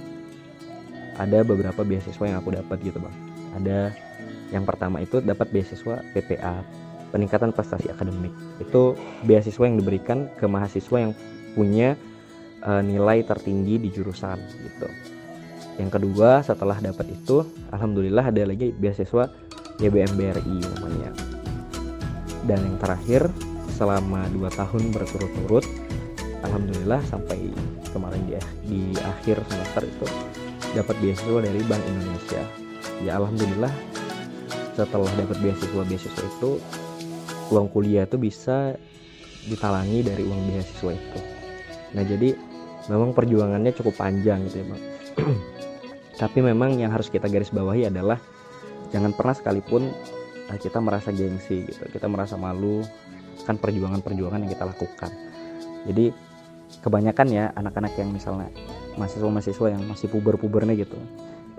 ada 1.17 1.41
beberapa 1.41 1.81
beasiswa 1.81 2.21
yang 2.21 2.37
aku 2.37 2.53
dapat 2.53 2.77
gitu 2.85 3.01
bang. 3.01 3.15
Ada 3.57 3.79
yang 4.51 4.67
pertama 4.67 4.99
itu 4.99 5.23
dapat 5.23 5.49
beasiswa 5.49 6.03
PPA 6.11 6.61
peningkatan 7.11 7.51
prestasi 7.51 7.91
akademik. 7.91 8.31
Itu 8.59 8.95
beasiswa 9.27 9.63
yang 9.67 9.79
diberikan 9.79 10.31
ke 10.39 10.47
mahasiswa 10.47 10.97
yang 10.99 11.13
punya 11.55 11.99
uh, 12.63 12.79
nilai 12.79 13.23
tertinggi 13.27 13.79
di 13.79 13.89
jurusan 13.91 14.39
gitu. 14.39 14.87
Yang 15.79 15.99
kedua 15.99 16.43
setelah 16.43 16.79
dapat 16.79 17.11
itu 17.11 17.43
alhamdulillah 17.71 18.31
ada 18.31 18.43
lagi 18.47 18.71
beasiswa 18.75 19.31
YBM 19.79 20.13
BRI 20.15 20.57
namanya. 20.77 21.11
Dan 22.47 22.59
yang 22.63 22.77
terakhir 22.79 23.21
selama 23.75 24.27
dua 24.35 24.49
tahun 24.51 24.91
berturut-turut 24.91 25.65
alhamdulillah 26.43 27.01
sampai 27.07 27.49
kemarin 27.91 28.21
di, 28.27 28.35
di 28.67 28.81
akhir 28.99 29.41
semester 29.47 29.83
itu 29.87 30.05
dapat 30.75 30.95
beasiswa 31.03 31.39
dari 31.43 31.59
Bank 31.67 31.83
Indonesia. 31.87 32.43
Ya 33.01 33.17
alhamdulillah 33.17 33.73
setelah 34.73 35.11
dapat 35.19 35.37
beasiswa 35.43 35.83
beasiswa 35.83 36.23
itu 36.25 36.51
uang 37.51 37.67
kuliah 37.71 38.07
itu 38.07 38.15
bisa 38.15 38.75
ditalangi 39.47 40.05
dari 40.05 40.23
uang 40.23 40.41
beasiswa 40.47 40.91
itu. 40.95 41.19
Nah 41.97 42.03
jadi 42.07 42.29
memang 42.87 43.11
perjuangannya 43.11 43.71
cukup 43.75 43.99
panjang 43.99 44.47
gitu 44.47 44.63
ya 44.63 44.65
bang. 44.71 44.83
Tapi 46.21 46.39
memang 46.39 46.77
yang 46.77 46.93
harus 46.93 47.11
kita 47.11 47.27
garis 47.27 47.51
bawahi 47.51 47.89
adalah 47.89 48.21
jangan 48.93 49.11
pernah 49.11 49.35
sekalipun 49.35 49.89
eh, 50.47 50.59
kita 50.61 50.79
merasa 50.79 51.09
gengsi 51.11 51.67
gitu 51.67 51.83
kita 51.91 52.07
merasa 52.07 52.39
malu. 52.39 52.85
Kan 53.41 53.57
perjuangan-perjuangan 53.57 54.45
yang 54.45 54.51
kita 54.53 54.69
lakukan. 54.69 55.11
Jadi 55.89 56.13
kebanyakan 56.79 57.27
ya 57.27 57.45
anak-anak 57.57 57.93
yang 57.99 58.13
misalnya 58.13 58.47
mahasiswa-mahasiswa 58.95 59.67
yang 59.75 59.83
masih 59.91 60.07
puber-pubernya 60.07 60.75
gitu 60.79 60.95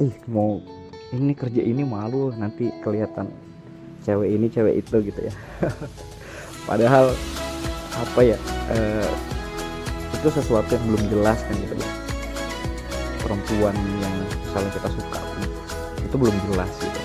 ih 0.01 0.15
mau 0.29 0.65
ini 1.13 1.33
kerja 1.37 1.61
ini 1.61 1.85
malu 1.85 2.33
nanti 2.33 2.73
kelihatan 2.81 3.29
cewek 4.03 4.29
ini 4.33 4.47
cewek 4.49 4.75
itu 4.81 4.97
gitu 5.13 5.21
ya. 5.29 5.35
Padahal 6.69 7.13
apa 7.93 8.21
ya 8.25 8.39
eh, 8.73 9.11
itu 10.17 10.29
sesuatu 10.33 10.73
yang 10.73 10.85
belum 10.89 11.05
jelas 11.13 11.39
kan 11.45 11.55
gitu 11.61 11.75
ya. 11.77 11.91
Perempuan 13.21 13.77
yang 13.77 14.15
misalnya 14.25 14.71
kita 14.73 14.89
suka 14.89 15.21
itu 16.01 16.17
belum 16.17 16.37
jelas 16.53 16.73
gitu. 16.81 17.01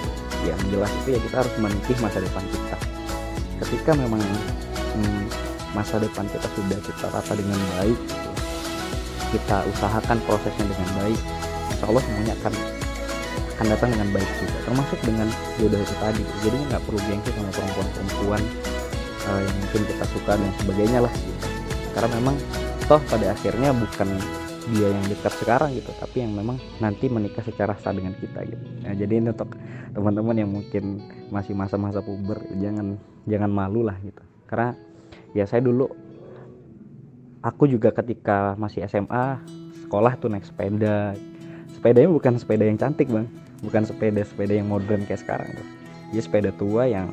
Yang 0.47 0.61
jelas 0.71 0.91
itu 1.03 1.09
ya 1.15 1.19
kita 1.27 1.35
harus 1.43 1.53
menitih 1.59 1.97
masa 1.99 2.17
depan 2.23 2.43
kita. 2.47 2.77
Ketika 3.65 3.91
memang 3.99 4.23
hmm, 4.95 5.23
masa 5.75 5.99
depan 5.99 6.23
kita 6.31 6.47
sudah 6.55 6.79
kita 6.79 7.05
rata 7.11 7.33
dengan 7.35 7.59
baik 7.75 7.99
gitu, 7.99 8.31
kita 9.35 9.57
usahakan 9.75 10.17
prosesnya 10.23 10.65
dengan 10.65 10.89
baik 11.03 11.19
insya 11.67 11.85
Allah 11.91 12.03
semuanya 12.07 12.33
akan 12.41 12.53
akan 13.57 13.73
datang 13.73 13.89
dengan 13.89 14.09
baik 14.13 14.29
juga 14.37 14.57
termasuk 14.69 14.99
dengan 15.01 15.27
jodoh 15.57 15.81
itu 15.81 15.95
tadi. 15.97 16.23
Jadi 16.45 16.57
nggak 16.69 16.81
perlu 16.85 16.99
gengsi 17.09 17.29
sama 17.33 17.49
perempuan-perempuan 17.49 18.41
uh, 19.25 19.41
yang 19.41 19.55
mungkin 19.65 19.81
kita 19.89 20.05
suka 20.13 20.31
dan 20.37 20.51
sebagainya 20.61 20.99
lah 21.01 21.13
gitu. 21.17 21.47
karena 21.97 22.09
memang 22.21 22.35
toh 22.85 23.01
pada 23.09 23.33
akhirnya 23.33 23.73
bukan 23.73 24.09
dia 24.69 24.93
yang 24.93 25.05
dekat 25.09 25.33
sekarang 25.41 25.73
gitu 25.73 25.89
tapi 25.97 26.21
yang 26.21 26.37
memang 26.37 26.61
nanti 26.77 27.09
menikah 27.09 27.41
secara 27.41 27.73
sah 27.81 27.89
dengan 27.89 28.13
kita 28.13 28.45
gitu. 28.45 28.61
Nah, 28.85 28.93
jadi 28.93 29.13
ini 29.17 29.33
untuk 29.33 29.57
teman-teman 29.97 30.35
yang 30.37 30.53
mungkin 30.53 31.01
masih 31.33 31.57
masa-masa 31.57 32.05
puber 32.05 32.37
jangan 32.61 33.01
jangan 33.25 33.49
malu 33.49 33.81
lah 33.81 33.97
gitu. 34.05 34.21
Karena 34.45 34.77
ya 35.33 35.49
saya 35.49 35.65
dulu 35.65 35.89
aku 37.41 37.65
juga 37.65 37.89
ketika 37.89 38.53
masih 38.61 38.85
SMA 38.85 39.41
sekolah 39.87 40.13
tuh 40.21 40.29
naik 40.29 40.45
sepeda. 40.45 41.17
Sepedanya 41.73 42.13
bukan 42.13 42.37
sepeda 42.37 42.69
yang 42.69 42.77
cantik 42.77 43.09
bang 43.09 43.25
bukan 43.65 43.83
sepeda 43.85 44.21
sepeda 44.21 44.53
yang 44.57 44.69
modern 44.69 45.05
kayak 45.07 45.21
sekarang 45.21 45.49
tuh 45.53 45.67
dia 46.13 46.21
sepeda 46.23 46.51
tua 46.55 46.87
yang 46.87 47.11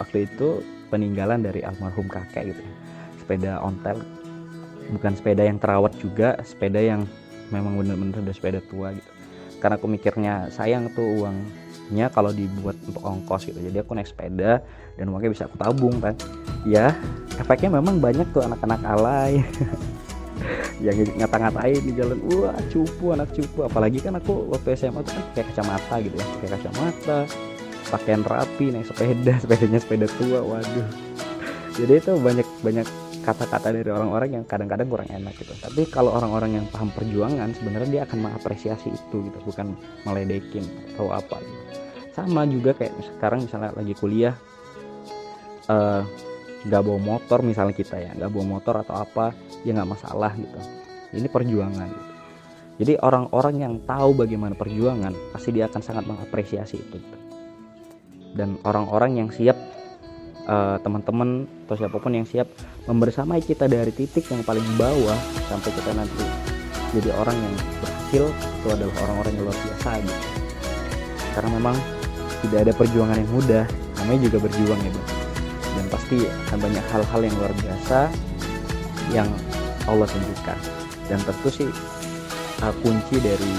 waktu 0.00 0.26
itu 0.26 0.64
peninggalan 0.90 1.42
dari 1.42 1.62
almarhum 1.62 2.06
kakek 2.10 2.54
gitu 2.54 2.62
ya. 2.62 2.74
sepeda 3.20 3.52
ontel 3.62 3.98
bukan 4.92 5.12
sepeda 5.16 5.42
yang 5.46 5.56
terawat 5.56 5.92
juga 5.98 6.36
sepeda 6.44 6.80
yang 6.82 7.08
memang 7.52 7.76
bener-bener 7.80 8.20
udah 8.20 8.34
sepeda 8.34 8.60
tua 8.68 8.92
gitu. 8.96 9.10
Karena 9.60 9.80
aku 9.80 9.86
mikirnya 9.88 10.34
sayang 10.52 10.92
tuh 10.92 11.24
uangnya 11.24 12.12
kalau 12.12 12.34
dibuat 12.34 12.76
untuk 12.84 13.00
ongkos 13.00 13.48
gitu. 13.48 13.56
Jadi 13.60 13.80
aku 13.80 13.96
naik 13.96 14.08
sepeda 14.08 14.60
dan 15.00 15.06
uangnya 15.08 15.32
bisa 15.32 15.48
aku 15.48 15.56
tabung 15.56 15.96
kan. 16.04 16.12
Ya 16.68 16.92
efeknya 17.40 17.80
memang 17.80 18.00
banyak 18.00 18.28
tuh 18.32 18.44
anak-anak 18.44 18.80
alay 18.84 19.40
yang 20.82 20.96
ngata-ngatain 21.16 21.80
di 21.80 21.92
jalan 21.94 22.18
wah 22.30 22.56
cupu 22.68 23.14
anak 23.14 23.30
cupu. 23.32 23.64
Apalagi 23.66 23.98
kan 24.02 24.18
aku 24.18 24.50
waktu 24.50 24.76
SMA 24.76 25.00
tuh 25.04 25.12
kan 25.14 25.24
pakai 25.32 25.44
kacamata 25.52 25.94
gitu 26.02 26.16
ya 26.18 26.26
pakai 26.38 26.48
kacamata 26.58 27.18
pakaian 27.92 28.22
rapi 28.24 28.66
naik 28.72 28.86
sepeda 28.88 29.32
sepedanya 29.42 29.78
sepeda 29.80 30.06
tua 30.18 30.40
waduh. 30.42 30.88
Jadi 31.74 31.92
itu 31.98 32.12
banyak 32.18 32.48
banyak 32.62 32.86
kata-kata 33.24 33.72
dari 33.72 33.88
orang-orang 33.88 34.30
yang 34.36 34.44
kadang-kadang 34.44 34.86
kurang 34.86 35.08
enak 35.08 35.32
gitu. 35.40 35.56
Tapi 35.58 35.88
kalau 35.88 36.12
orang-orang 36.12 36.60
yang 36.60 36.66
paham 36.68 36.92
perjuangan 36.92 37.50
sebenarnya 37.56 37.88
dia 37.90 38.02
akan 38.04 38.30
mengapresiasi 38.30 38.92
itu 38.92 39.16
gitu 39.24 39.38
bukan 39.48 39.72
meledekin 40.04 40.64
atau 40.94 41.10
apa 41.10 41.40
gitu. 41.40 41.62
sama 42.14 42.46
juga 42.46 42.70
kayak 42.78 42.94
sekarang 43.18 43.42
misalnya 43.42 43.74
lagi 43.74 43.90
kuliah 43.98 44.38
uh, 45.66 46.06
nggak 46.64 46.80
bawa 46.80 47.00
motor 47.00 47.44
misalnya 47.44 47.76
kita 47.76 48.00
ya 48.00 48.10
nggak 48.16 48.30
bawa 48.32 48.58
motor 48.58 48.80
atau 48.80 48.96
apa 48.96 49.36
ya 49.62 49.76
nggak 49.76 49.90
masalah 49.90 50.32
gitu 50.32 50.58
ini 51.14 51.28
perjuangan 51.28 51.88
gitu. 51.92 52.12
jadi 52.80 52.92
orang-orang 53.04 53.54
yang 53.60 53.74
tahu 53.84 54.16
bagaimana 54.16 54.56
perjuangan 54.56 55.12
pasti 55.36 55.52
dia 55.52 55.68
akan 55.68 55.82
sangat 55.84 56.04
mengapresiasi 56.08 56.76
itu 56.80 56.96
gitu. 56.96 57.16
dan 58.34 58.56
orang-orang 58.64 59.20
yang 59.20 59.28
siap 59.28 59.60
uh, 60.48 60.80
teman-teman 60.80 61.44
atau 61.68 61.76
siapa 61.76 61.96
pun 62.00 62.12
yang 62.16 62.24
siap 62.24 62.48
membersamai 62.88 63.44
kita 63.44 63.68
dari 63.68 63.92
titik 63.92 64.24
yang 64.32 64.40
paling 64.40 64.64
bawah 64.80 65.18
sampai 65.52 65.68
kita 65.68 65.92
nanti 65.92 66.24
jadi 66.96 67.10
orang 67.20 67.36
yang 67.36 67.54
berhasil 67.84 68.24
itu 68.32 68.68
adalah 68.72 68.94
orang-orang 69.04 69.32
yang 69.36 69.44
luar 69.50 69.58
biasa 69.68 69.90
gitu 70.00 70.20
karena 71.34 71.50
memang 71.60 71.76
tidak 72.46 72.58
ada 72.68 72.72
perjuangan 72.72 73.16
yang 73.20 73.30
mudah 73.34 73.64
namanya 74.00 74.20
juga 74.32 74.38
berjuang 74.48 74.80
ya 74.80 74.92
bang 74.92 75.13
pasti 75.94 76.26
akan 76.26 76.58
banyak 76.58 76.84
hal-hal 76.90 77.20
yang 77.22 77.34
luar 77.38 77.52
biasa 77.54 77.98
yang 79.14 79.28
Allah 79.86 80.10
tunjukkan. 80.10 80.58
Dan 81.06 81.18
tentu 81.22 81.48
sih 81.54 81.70
uh, 82.66 82.74
kunci 82.82 83.16
dari 83.22 83.54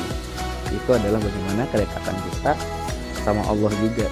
itu 0.75 0.89
adalah 0.91 1.23
bagaimana 1.23 1.63
kedekatan 1.71 2.15
kita 2.27 2.51
sama 3.23 3.39
Allah 3.47 3.71
juga. 3.79 4.11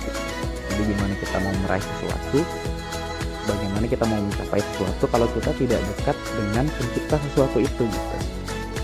Jadi 0.71 0.81
gimana 0.87 1.13
kita 1.19 1.37
mau 1.43 1.53
meraih 1.67 1.83
sesuatu 1.83 2.39
bagaimana 3.43 3.85
kita 3.91 4.03
mau 4.07 4.19
mencapai 4.23 4.63
sesuatu 4.63 5.03
kalau 5.11 5.27
kita 5.35 5.51
tidak 5.59 5.79
dekat 5.83 6.17
dengan 6.39 6.65
pencipta 6.79 7.15
sesuatu 7.29 7.57
itu 7.59 7.83
gitu. 7.83 8.17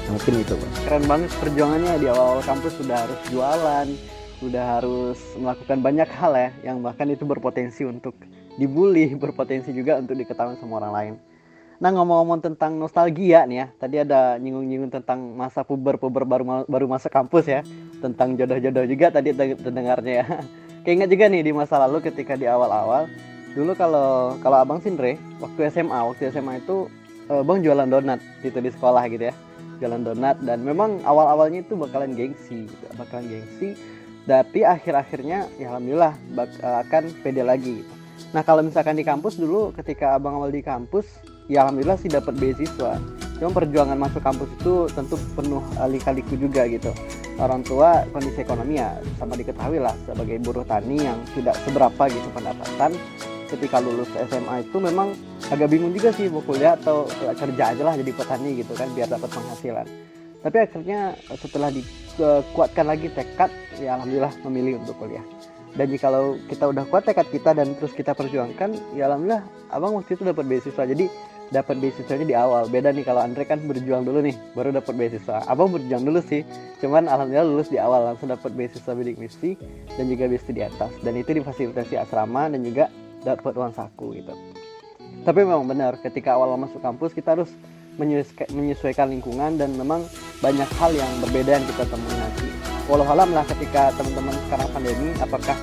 Nah, 0.06 0.12
mungkin 0.20 0.34
itu 0.44 0.54
bang. 0.60 0.74
Keren 0.84 1.04
banget 1.08 1.32
perjuangannya. 1.40 1.94
Di 1.96 2.08
awal-awal 2.12 2.44
kampus 2.44 2.74
sudah 2.76 2.98
harus 3.08 3.20
jualan 3.32 3.88
sudah 4.40 4.80
harus 4.80 5.20
melakukan 5.36 5.84
banyak 5.84 6.10
hal 6.16 6.32
ya 6.32 6.50
yang 6.64 6.80
bahkan 6.80 7.12
itu 7.12 7.28
berpotensi 7.28 7.84
untuk 7.84 8.16
dibully 8.60 9.16
berpotensi 9.22 9.72
juga 9.72 9.96
untuk 9.96 10.20
diketahui 10.20 10.60
sama 10.60 10.84
orang 10.84 10.94
lain 10.94 11.16
Nah 11.80 11.96
ngomong-ngomong 11.96 12.44
tentang 12.44 12.76
nostalgia 12.76 13.48
nih 13.48 13.58
ya, 13.64 13.68
tadi 13.80 13.96
ada 14.04 14.36
nyinggung-nyinggung 14.36 14.92
tentang 15.00 15.32
masa 15.32 15.64
puber-puber 15.64 16.28
baru 16.28 16.68
baru 16.68 16.86
masa 16.92 17.08
kampus 17.08 17.48
ya, 17.48 17.64
tentang 18.04 18.36
jodoh-jodoh 18.36 18.84
juga 18.84 19.08
tadi 19.16 19.32
terdengarnya 19.32 20.14
ya. 20.20 20.26
Keinget 20.84 21.08
juga 21.08 21.32
nih 21.32 21.40
di 21.40 21.52
masa 21.56 21.80
lalu 21.80 22.04
ketika 22.04 22.36
di 22.36 22.52
awal-awal, 22.52 23.08
dulu 23.56 23.80
kalau 23.80 24.36
kalau 24.44 24.60
abang 24.60 24.84
Sindre 24.84 25.16
waktu 25.40 25.72
SMA, 25.72 26.00
waktu 26.04 26.36
SMA 26.36 26.60
itu 26.60 26.92
uh, 27.32 27.48
bang 27.48 27.64
jualan 27.64 27.88
donat 27.88 28.20
gitu 28.44 28.60
di 28.60 28.76
sekolah 28.76 29.08
gitu 29.08 29.32
ya, 29.32 29.34
jualan 29.80 30.04
donat 30.04 30.36
dan 30.44 30.60
memang 30.60 31.00
awal-awalnya 31.08 31.64
itu 31.64 31.80
bakalan 31.80 32.12
gengsi, 32.12 32.68
gitu, 32.68 32.86
bakalan 33.00 33.24
gengsi, 33.32 33.80
tapi 34.28 34.68
akhir-akhirnya 34.68 35.48
ya 35.56 35.72
alhamdulillah 35.72 36.12
uh, 36.36 36.84
akan 36.84 37.08
pede 37.24 37.40
lagi. 37.40 37.88
Gitu. 37.88 37.99
Nah 38.36 38.46
kalau 38.46 38.62
misalkan 38.62 39.00
di 39.00 39.06
kampus 39.08 39.42
dulu 39.42 39.74
ketika 39.74 40.16
abang 40.20 40.38
awal 40.38 40.54
di 40.54 40.62
kampus 40.62 41.06
ya 41.50 41.66
alhamdulillah 41.66 41.98
sih 41.98 42.12
dapat 42.12 42.38
beasiswa. 42.38 43.02
Cuma 43.40 43.56
perjuangan 43.56 43.96
masuk 43.96 44.20
kampus 44.20 44.52
itu 44.60 44.92
tentu 44.92 45.16
penuh 45.34 45.64
lika-liku 45.88 46.36
juga 46.36 46.68
gitu. 46.68 46.92
Orang 47.40 47.64
tua 47.64 48.04
kondisi 48.12 48.44
ekonomi 48.44 48.78
ya 48.78 49.00
sama 49.16 49.40
diketahui 49.40 49.80
lah 49.80 49.96
sebagai 50.04 50.44
buruh 50.44 50.68
tani 50.68 51.00
yang 51.00 51.18
tidak 51.32 51.56
seberapa 51.64 52.04
gitu 52.12 52.28
pendapatan. 52.36 52.92
Ketika 53.50 53.82
lulus 53.82 54.12
SMA 54.30 54.62
itu 54.62 54.78
memang 54.78 55.16
agak 55.50 55.74
bingung 55.74 55.90
juga 55.90 56.14
sih 56.14 56.30
mau 56.30 56.44
kuliah 56.46 56.78
atau 56.78 57.10
kerja 57.18 57.74
aja 57.74 57.82
lah 57.82 57.98
jadi 57.98 58.12
petani 58.14 58.62
gitu 58.62 58.78
kan 58.78 58.92
biar 58.94 59.10
dapat 59.10 59.26
penghasilan. 59.32 59.88
Tapi 60.40 60.58
akhirnya 60.60 61.00
setelah 61.34 61.74
dikuatkan 61.74 62.86
lagi 62.86 63.08
tekad 63.10 63.50
ya 63.82 63.98
alhamdulillah 63.98 64.36
memilih 64.46 64.84
untuk 64.84 65.00
kuliah 65.00 65.24
dan 65.78 65.86
jika 65.94 66.10
kita 66.50 66.66
udah 66.74 66.84
kuat 66.90 67.06
tekad 67.06 67.30
kita 67.30 67.54
dan 67.54 67.78
terus 67.78 67.94
kita 67.94 68.18
perjuangkan 68.18 68.74
ya 68.98 69.06
alhamdulillah 69.06 69.46
abang 69.70 69.94
waktu 69.94 70.18
itu 70.18 70.26
dapat 70.26 70.46
beasiswa. 70.50 70.84
Jadi 70.86 71.06
dapat 71.50 71.82
beasiswanya 71.82 72.26
di 72.26 72.36
awal. 72.38 72.70
Beda 72.70 72.90
nih 72.94 73.06
kalau 73.06 73.22
Andre 73.22 73.46
kan 73.46 73.62
berjuang 73.62 74.06
dulu 74.06 74.22
nih 74.26 74.36
baru 74.58 74.74
dapat 74.74 74.94
beasiswa. 74.98 75.46
Abang 75.46 75.70
berjuang 75.70 76.06
dulu 76.06 76.22
sih 76.26 76.42
cuman 76.82 77.06
alhamdulillah 77.06 77.48
lulus 77.48 77.70
di 77.70 77.78
awal 77.78 78.14
langsung 78.14 78.34
dapat 78.34 78.54
beasiswa 78.54 78.92
bidik 78.98 79.22
misi 79.22 79.58
dan 79.94 80.10
juga 80.10 80.26
beasiswa 80.26 80.54
di 80.54 80.64
atas. 80.66 80.92
Dan 81.06 81.14
itu 81.18 81.32
difasilitasi 81.38 81.96
asrama 82.02 82.50
dan 82.50 82.62
juga 82.66 82.90
dapat 83.22 83.54
uang 83.54 83.74
saku 83.78 84.18
gitu. 84.18 84.34
Tapi 85.26 85.40
memang 85.46 85.70
benar 85.70 86.02
ketika 86.02 86.34
awal 86.34 86.58
masuk 86.58 86.82
kampus 86.82 87.14
kita 87.14 87.38
harus 87.38 87.52
menyesuaikan 88.50 89.12
lingkungan 89.12 89.60
dan 89.60 89.76
memang 89.76 90.08
banyak 90.40 90.70
hal 90.80 90.92
yang 90.96 91.12
berbeda 91.20 91.60
yang 91.60 91.66
kita 91.68 91.84
temui 91.92 92.16
nanti 92.16 92.49
walau 92.90 93.06
alam 93.06 93.30
lah 93.32 93.46
ketika 93.46 93.94
teman-teman 93.96 94.34
sekarang 94.50 94.68
pandemi 94.74 95.10
apakah 95.22 95.58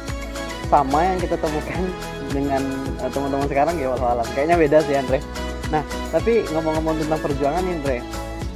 sama 0.66 0.98
yang 1.02 1.18
kita 1.18 1.36
temukan 1.36 1.82
dengan 2.36 2.62
uh, 3.02 3.10
teman-teman 3.10 3.46
sekarang 3.50 3.74
ya 3.76 3.90
walau 3.90 4.14
alam 4.14 4.26
kayaknya 4.32 4.56
beda 4.56 4.78
sih 4.86 4.94
Andre 4.94 5.20
Nah, 5.74 5.82
tapi 6.14 6.46
ngomong-ngomong 6.54 7.02
tentang 7.02 7.20
perjuangan 7.22 7.64
Andre, 7.66 7.98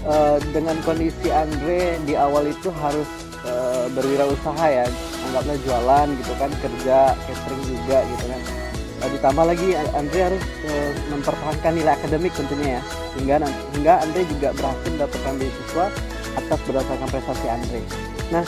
uh, 0.07 0.39
dengan 0.55 0.79
kondisi 0.87 1.29
Andre 1.31 1.99
di 2.07 2.15
awal 2.15 2.55
itu 2.55 2.71
harus 2.71 3.09
uh, 3.43 3.91
berwirausaha 3.91 4.67
ya, 4.71 4.87
anggaplah 5.27 5.59
jualan 5.67 6.07
gitu 6.15 6.33
kan, 6.39 6.51
kerja 6.63 6.99
catering 7.27 7.63
juga 7.67 7.99
gitu 8.07 8.25
kan. 8.31 8.41
Uh, 9.01 9.09
ditambah 9.17 9.45
lagi 9.49 9.69
Andre 9.97 10.21
harus 10.31 10.45
uh, 10.71 10.91
mempertahankan 11.11 11.73
nilai 11.75 11.93
akademik 11.99 12.33
tentunya 12.39 12.79
ya, 12.79 12.83
hingga 13.19 13.35
hingga 13.75 13.95
Andre 14.07 14.23
juga 14.31 14.49
berhasil 14.55 14.89
mendapatkan 14.95 15.35
beasiswa 15.35 15.87
atas 16.39 16.59
berdasarkan 16.63 17.09
prestasi 17.11 17.47
Andre. 17.51 18.10
Nah, 18.31 18.47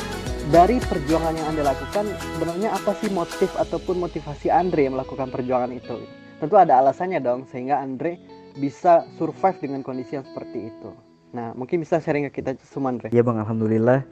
dari 0.55 0.79
perjuangan 0.79 1.35
yang 1.35 1.47
Anda 1.51 1.75
lakukan, 1.75 2.07
sebenarnya 2.39 2.71
apa 2.71 2.95
sih 3.03 3.11
motif 3.11 3.51
ataupun 3.59 3.99
motivasi 3.99 4.47
Andre 4.47 4.87
melakukan 4.87 5.35
perjuangan 5.35 5.75
itu? 5.75 6.07
Tentu 6.39 6.55
ada 6.55 6.79
alasannya 6.79 7.19
dong, 7.19 7.51
sehingga 7.51 7.83
Andre 7.83 8.15
bisa 8.62 9.03
survive 9.19 9.59
dengan 9.59 9.83
kondisi 9.83 10.15
yang 10.15 10.23
seperti 10.23 10.71
itu. 10.71 10.91
Nah, 11.35 11.51
mungkin 11.59 11.83
bisa 11.83 11.99
sharing 11.99 12.31
ke 12.31 12.39
kita 12.39 12.55
semua, 12.62 12.95
Andre. 12.95 13.11
Iya, 13.11 13.27
Bang, 13.27 13.43
alhamdulillah 13.43 14.07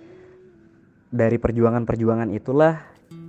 dari 1.10 1.38
perjuangan-perjuangan 1.38 2.34
itulah 2.34 2.82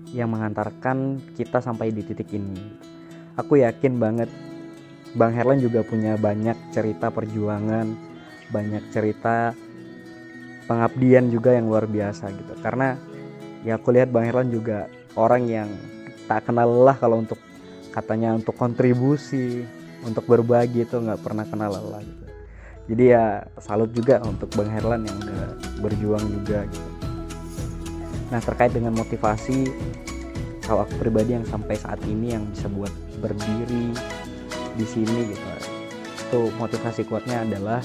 yang 0.09 0.33
mengantarkan 0.33 1.21
kita 1.37 1.61
sampai 1.61 1.93
di 1.93 2.01
titik 2.01 2.33
ini. 2.33 2.57
Aku 3.37 3.61
yakin 3.61 4.01
banget 4.01 4.29
Bang 5.13 5.37
Herlan 5.37 5.61
juga 5.61 5.85
punya 5.85 6.17
banyak 6.17 6.57
cerita 6.73 7.13
perjuangan, 7.13 7.85
banyak 8.49 8.81
cerita 8.89 9.53
pengabdian 10.65 11.29
juga 11.33 11.55
yang 11.55 11.69
luar 11.69 11.85
biasa 11.85 12.29
gitu. 12.33 12.53
Karena 12.61 12.97
ya 13.65 13.77
aku 13.77 13.93
lihat 13.93 14.09
Bang 14.09 14.25
Herlan 14.25 14.49
juga 14.49 14.89
orang 15.15 15.45
yang 15.47 15.69
tak 16.25 16.47
kenal 16.49 16.69
lelah 16.69 16.97
kalau 16.97 17.21
untuk 17.21 17.37
katanya 17.91 18.33
untuk 18.33 18.55
kontribusi, 18.55 19.67
untuk 20.07 20.25
berbagi 20.25 20.87
itu 20.87 20.97
nggak 20.97 21.21
pernah 21.21 21.45
kenal 21.45 21.75
lelah 21.75 22.01
gitu. 22.01 22.25
Jadi 22.91 23.03
ya 23.13 23.45
salut 23.61 23.93
juga 23.93 24.19
untuk 24.25 24.49
Bang 24.57 24.71
Herlan 24.71 25.05
yang 25.05 25.17
udah 25.21 25.47
berjuang 25.79 26.25
juga 26.41 26.65
gitu. 26.65 26.89
Nah 28.31 28.39
terkait 28.39 28.71
dengan 28.71 28.95
motivasi 28.95 29.69
kalau 30.63 30.87
aku 30.87 30.95
pribadi 31.03 31.35
yang 31.35 31.43
sampai 31.43 31.75
saat 31.75 31.99
ini 32.07 32.31
yang 32.31 32.47
bisa 32.47 32.71
buat 32.71 32.93
berdiri 33.19 33.91
di 34.79 34.85
sini 34.87 35.35
gitu. 35.35 35.47
Itu 36.31 36.39
motivasi 36.55 37.05
kuatnya 37.11 37.43
adalah 37.43 37.83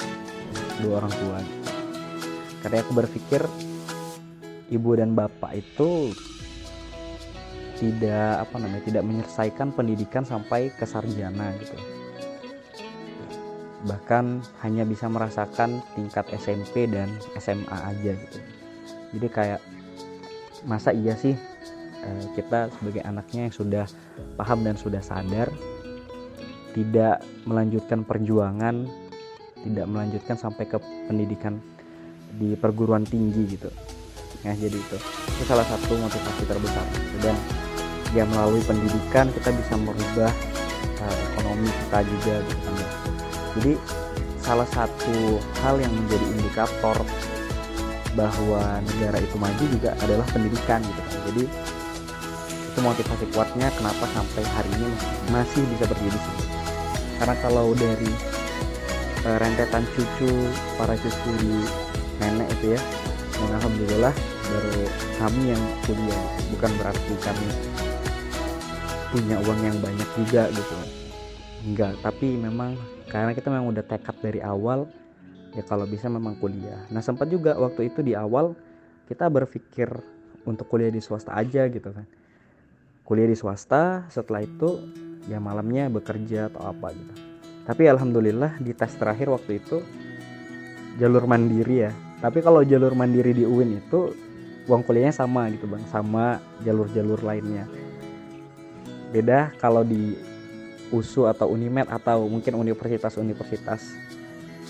dua 0.79 1.03
orang 1.03 1.13
tua 1.19 1.39
karena 2.67 2.83
aku 2.83 2.99
berpikir 2.99 3.47
ibu 4.75 4.91
dan 4.99 5.15
bapak 5.15 5.55
itu 5.55 6.11
tidak 7.79 8.43
apa 8.43 8.59
namanya 8.59 8.83
tidak 8.83 9.07
menyelesaikan 9.07 9.71
pendidikan 9.71 10.27
sampai 10.27 10.75
ke 10.75 10.83
sarjana 10.83 11.55
gitu. 11.63 11.79
Bahkan 13.87 14.43
hanya 14.67 14.83
bisa 14.83 15.07
merasakan 15.07 15.79
tingkat 15.95 16.27
SMP 16.35 16.91
dan 16.91 17.07
SMA 17.39 17.71
aja 17.71 18.19
gitu. 18.19 18.39
Jadi 19.15 19.27
kayak 19.31 19.63
masa 20.67 20.91
iya 20.91 21.15
sih 21.15 21.39
eh, 22.03 22.25
kita 22.35 22.75
sebagai 22.83 23.07
anaknya 23.07 23.47
yang 23.47 23.55
sudah 23.55 23.87
paham 24.35 24.67
dan 24.67 24.75
sudah 24.75 24.99
sadar 24.99 25.55
tidak 26.75 27.23
melanjutkan 27.47 28.03
perjuangan 28.03 28.91
tidak 29.63 29.87
melanjutkan 29.87 30.35
sampai 30.35 30.67
ke 30.67 30.83
pendidikan 31.07 31.63
di 32.37 32.55
perguruan 32.55 33.03
tinggi 33.03 33.57
gitu. 33.57 33.71
Ya 34.45 34.53
jadi 34.55 34.77
itu. 34.77 34.97
Itu 35.01 35.43
salah 35.49 35.67
satu 35.67 35.97
motivasi 35.97 36.43
terbesar. 36.47 36.87
Dan 37.25 37.37
ya 38.15 38.25
melalui 38.29 38.63
pendidikan 38.63 39.33
kita 39.33 39.51
bisa 39.51 39.75
merubah 39.81 40.33
uh, 41.03 41.17
ekonomi 41.33 41.69
kita 41.69 41.99
juga 42.07 42.35
gitu 42.45 42.61
kan. 42.63 42.89
Jadi 43.57 43.73
salah 44.45 44.69
satu 44.71 45.41
hal 45.65 45.81
yang 45.81 45.91
menjadi 45.91 46.27
indikator 46.39 46.97
bahwa 48.15 48.81
negara 48.85 49.19
itu 49.21 49.37
maju 49.37 49.65
juga 49.73 49.91
adalah 50.05 50.25
pendidikan 50.31 50.81
gitu 50.85 51.01
kan. 51.01 51.19
Jadi 51.33 51.45
itu 52.77 52.79
motivasi 52.85 53.25
kuatnya 53.33 53.73
kenapa 53.73 54.05
sampai 54.13 54.45
hari 54.53 54.69
ini 54.77 54.93
masih 55.33 55.65
bisa 55.73 55.89
berdiri 55.89 56.13
sini 56.13 56.47
karena 57.17 57.35
kalau 57.41 57.73
dari 57.73 58.13
e, 59.25 59.29
rentetan 59.41 59.85
cucu 59.97 60.29
para 60.77 60.93
cucu 61.01 61.31
di 61.41 61.65
nenek 62.21 62.49
itu 62.61 62.77
ya. 62.77 62.81
Dan 63.37 63.51
alhamdulillah 63.61 64.15
baru 64.49 64.85
kami 65.21 65.43
yang 65.53 65.63
kuliah 65.85 66.23
bukan 66.55 66.71
berarti 66.81 67.15
kami 67.21 67.49
punya 69.13 69.37
uang 69.45 69.61
yang 69.61 69.77
banyak 69.81 70.09
juga 70.17 70.43
gitu. 70.53 70.77
Enggak 71.67 71.95
tapi 72.01 72.37
memang 72.37 72.77
karena 73.13 73.33
kita 73.37 73.49
memang 73.53 73.77
udah 73.77 73.85
tekad 73.85 74.17
dari 74.25 74.41
awal 74.41 74.89
ya 75.53 75.63
kalau 75.65 75.85
bisa 75.85 76.09
memang 76.09 76.37
kuliah. 76.41 76.85
Nah 76.89 77.05
sempat 77.05 77.29
juga 77.29 77.57
waktu 77.57 77.93
itu 77.93 78.01
di 78.01 78.17
awal 78.17 78.57
kita 79.09 79.29
berpikir 79.29 79.89
untuk 80.47 80.69
kuliah 80.71 80.93
di 80.93 81.01
swasta 81.05 81.37
aja 81.37 81.69
gitu 81.69 81.93
kan. 81.93 82.07
Kuliah 83.07 83.29
di 83.29 83.37
swasta 83.39 84.09
setelah 84.11 84.43
itu 84.43 84.81
ya 85.27 85.43
malamnya 85.43 85.91
bekerja 85.91 86.53
atau 86.53 86.71
apa 86.71 86.95
gitu. 86.95 87.15
Tapi 87.67 87.83
alhamdulillah 87.91 88.63
di 88.63 88.71
tes 88.73 88.95
terakhir 88.95 89.27
waktu 89.27 89.59
itu 89.59 89.83
jalur 90.97 91.27
mandiri 91.27 91.91
ya 91.91 91.93
tapi 92.21 92.41
kalau 92.41 92.65
jalur 92.65 92.97
mandiri 92.97 93.37
di 93.37 93.45
UIN 93.45 93.81
itu 93.81 94.13
uang 94.67 94.83
kuliahnya 94.83 95.15
sama 95.15 95.47
gitu 95.53 95.71
bang 95.71 95.85
sama 95.93 96.43
jalur-jalur 96.67 97.23
lainnya 97.23 97.69
beda 99.15 99.55
kalau 99.63 99.87
di 99.87 100.19
USU 100.91 101.27
atau 101.27 101.51
Unimed 101.51 101.91
atau 101.91 102.31
mungkin 102.31 102.55
universitas-universitas 102.55 103.83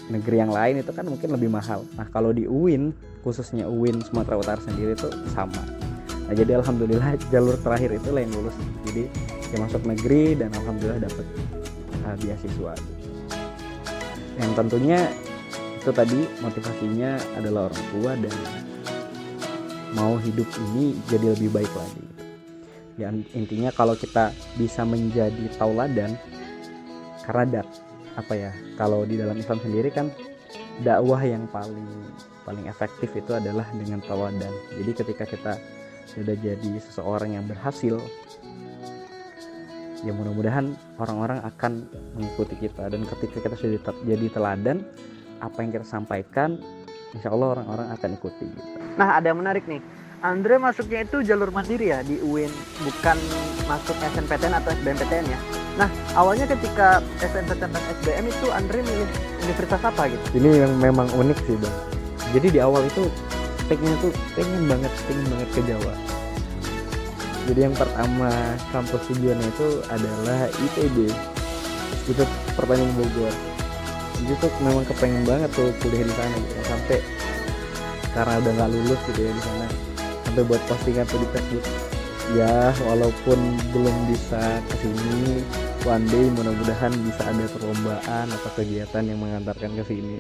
negeri 0.06 0.37
yang 0.38 0.52
lain 0.54 0.80
itu 0.80 0.90
kan 0.94 1.04
mungkin 1.06 1.35
lebih 1.35 1.50
mahal. 1.50 1.82
Nah 1.98 2.06
kalau 2.09 2.30
di 2.30 2.46
UIN 2.46 2.94
khususnya 3.26 3.66
UIN 3.66 4.00
Sumatera 4.06 4.38
Utara 4.38 4.61
sendiri 4.62 4.94
itu 4.94 5.11
sama. 5.35 5.61
Nah 6.26 6.35
jadi 6.35 6.62
alhamdulillah 6.62 7.18
jalur 7.28 7.59
terakhir 7.61 7.98
itu 7.98 8.09
lain 8.14 8.30
lulus. 8.32 8.54
Jadi 8.87 9.11
ya 9.50 9.59
masuk 9.62 9.82
negeri 9.85 10.38
dan 10.38 10.54
alhamdulillah 10.54 11.02
dapat 11.04 11.26
uh, 12.06 12.16
beasiswa. 12.22 12.74
Yang 14.37 14.52
tentunya 14.54 15.00
itu 15.87 15.94
tadi 15.94 16.18
motivasinya 16.42 17.14
adalah 17.38 17.70
orang 17.70 17.85
tua 17.94 18.18
dan 18.18 18.35
mau 19.94 20.18
hidup 20.18 20.51
ini 20.66 20.99
jadi 21.07 21.31
lebih 21.38 21.55
baik 21.55 21.70
lagi. 21.79 22.05
Ya 22.99 23.14
intinya 23.38 23.70
kalau 23.70 23.94
kita 23.94 24.35
bisa 24.59 24.83
menjadi 24.83 25.46
tauladan 25.55 26.18
karena 27.22 27.62
dak 27.62 27.70
apa 28.18 28.35
ya 28.35 28.51
kalau 28.75 29.07
di 29.07 29.14
dalam 29.14 29.38
Islam 29.38 29.62
sendiri 29.62 29.94
kan 29.94 30.11
dakwah 30.83 31.22
yang 31.22 31.46
paling 31.55 31.87
paling 32.42 32.66
efektif 32.66 33.14
itu 33.14 33.38
adalah 33.38 33.70
dengan 33.79 34.03
tauladan. 34.03 34.51
Jadi 34.75 34.90
ketika 34.90 35.22
kita 35.22 35.55
sudah 36.11 36.35
jadi 36.35 36.83
seseorang 36.83 37.38
yang 37.38 37.46
berhasil 37.46 38.03
ya 40.03 40.11
mudah-mudahan 40.11 40.75
orang-orang 40.99 41.46
akan 41.46 41.87
mengikuti 42.18 42.59
kita. 42.59 42.90
Dan 42.90 43.07
ketika 43.07 43.38
kita 43.38 43.55
sudah 43.55 43.94
jadi 44.03 44.27
teladan 44.35 44.83
apa 45.40 45.59
yang 45.64 45.70
kita 45.75 45.87
sampaikan 45.87 46.61
insya 47.14 47.33
Allah 47.33 47.61
orang-orang 47.61 47.88
akan 47.96 48.09
ikuti 48.16 48.44
gitu. 48.44 48.68
nah 49.01 49.16
ada 49.16 49.33
yang 49.33 49.40
menarik 49.40 49.64
nih 49.64 49.81
Andre 50.25 50.57
masuknya 50.57 51.05
itu 51.05 51.20
jalur 51.20 51.53
mandiri 51.53 51.92
ya 51.92 52.01
di 52.01 52.16
UIN, 52.25 52.49
bukan 52.81 53.20
masuk 53.68 53.92
SNPTN 54.01 54.59
atau 54.59 54.72
SBMPTN 54.72 55.22
ya. 55.29 55.38
Nah, 55.77 55.92
awalnya 56.16 56.49
ketika 56.49 57.05
SNPTN 57.20 57.68
dan 57.68 57.85
SBM 58.01 58.25
itu 58.33 58.46
Andre 58.49 58.81
milih 58.81 59.09
universitas 59.44 59.83
apa 59.85 60.09
gitu? 60.09 60.25
Ini 60.40 60.64
yang 60.64 60.72
memang 60.81 61.07
unik 61.12 61.38
sih 61.44 61.57
bang. 61.61 61.77
Jadi 62.33 62.49
di 62.49 62.61
awal 62.64 62.88
itu 62.88 63.12
pengen 63.68 63.92
tuh 64.01 64.12
pengen 64.33 64.64
banget, 64.64 64.92
pengen 65.05 65.27
banget 65.29 65.49
ke 65.53 65.61
Jawa. 65.68 65.94
Jadi 67.46 67.61
yang 67.62 67.77
pertama 67.77 68.31
kampus 68.72 69.03
tujuannya 69.12 69.49
itu 69.53 69.68
adalah 69.92 70.40
ITB. 70.49 70.96
Itu 72.09 72.22
pertanyaan 72.57 72.90
Bogor. 72.96 73.56
Jadi 74.16 74.33
tuh 74.40 74.50
memang 74.64 74.85
kepengen 74.88 75.22
banget 75.29 75.50
tuh 75.52 75.68
kuliah 75.85 76.05
di 76.05 76.14
sana 76.14 76.37
gitu. 76.40 76.55
Sampai 76.64 76.98
karena 78.16 78.35
udah 78.40 78.52
nggak 78.57 78.70
lulus 78.72 79.00
gitu 79.12 79.20
ya 79.20 79.33
di 79.33 79.42
sana. 79.44 79.66
Sampai 80.24 80.42
buat 80.48 80.62
postingan 80.68 81.05
tuh 81.09 81.18
di 81.20 81.29
Facebook. 81.35 81.66
Ya 82.35 82.74
walaupun 82.90 83.38
belum 83.70 83.96
bisa 84.11 84.59
ke 84.66 84.74
sini 84.83 85.46
one 85.87 86.07
day 86.11 86.26
mudah-mudahan 86.35 86.90
bisa 87.07 87.22
ada 87.22 87.44
perlombaan 87.55 88.26
atau 88.35 88.50
kegiatan 88.59 89.02
yang 89.07 89.18
mengantarkan 89.22 89.79
ke 89.79 89.85
sini. 89.87 90.18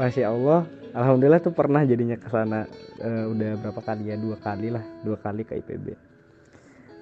Masya 0.00 0.32
Allah 0.32 0.64
Alhamdulillah 0.94 1.42
tuh 1.42 1.50
pernah 1.50 1.82
jadinya 1.82 2.14
ke 2.14 2.26
sana 2.30 2.70
e, 3.02 3.10
udah 3.30 3.58
berapa 3.58 3.82
kali 3.82 4.10
ya? 4.10 4.16
Dua 4.18 4.38
kali 4.38 4.70
lah 4.70 4.82
dua 5.02 5.18
kali 5.18 5.42
ke 5.46 5.58
IPB 5.58 6.14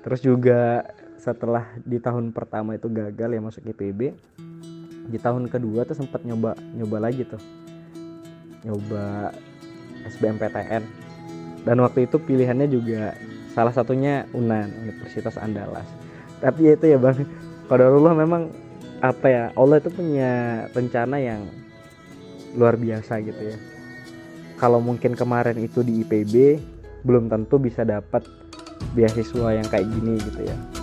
terus 0.02 0.20
juga 0.20 0.82
setelah 1.22 1.70
di 1.86 2.02
tahun 2.02 2.34
pertama 2.34 2.74
itu 2.74 2.90
gagal 2.90 3.30
ya 3.30 3.40
masuk 3.40 3.62
IPB 3.70 4.10
di 5.08 5.18
tahun 5.18 5.50
kedua 5.50 5.82
tuh 5.82 5.98
sempat 5.98 6.22
nyoba 6.22 6.54
nyoba 6.74 7.08
lagi 7.08 7.26
tuh. 7.26 7.40
Nyoba 8.62 9.34
SBMPTN 10.06 10.82
dan 11.62 11.76
waktu 11.82 12.06
itu 12.10 12.18
pilihannya 12.18 12.66
juga 12.70 13.14
salah 13.54 13.74
satunya 13.74 14.26
UNAN 14.34 14.70
Universitas 14.86 15.38
Andalas. 15.38 15.86
Tapi 16.42 16.70
ya 16.70 16.72
itu 16.74 16.86
ya 16.94 16.98
bang. 16.98 17.22
Allah 17.72 18.12
memang 18.12 18.52
apa 19.00 19.26
ya 19.32 19.44
Allah 19.56 19.80
itu 19.80 19.88
punya 19.88 20.64
rencana 20.76 21.16
yang 21.16 21.48
luar 22.52 22.76
biasa 22.76 23.24
gitu 23.24 23.40
ya. 23.40 23.56
Kalau 24.60 24.78
mungkin 24.78 25.16
kemarin 25.16 25.56
itu 25.56 25.80
di 25.80 26.04
IPB 26.04 26.60
belum 27.02 27.32
tentu 27.32 27.58
bisa 27.58 27.82
dapat 27.82 28.22
beasiswa 28.94 29.56
yang 29.56 29.66
kayak 29.66 29.88
gini 29.88 30.20
gitu 30.20 30.42
ya 30.46 30.81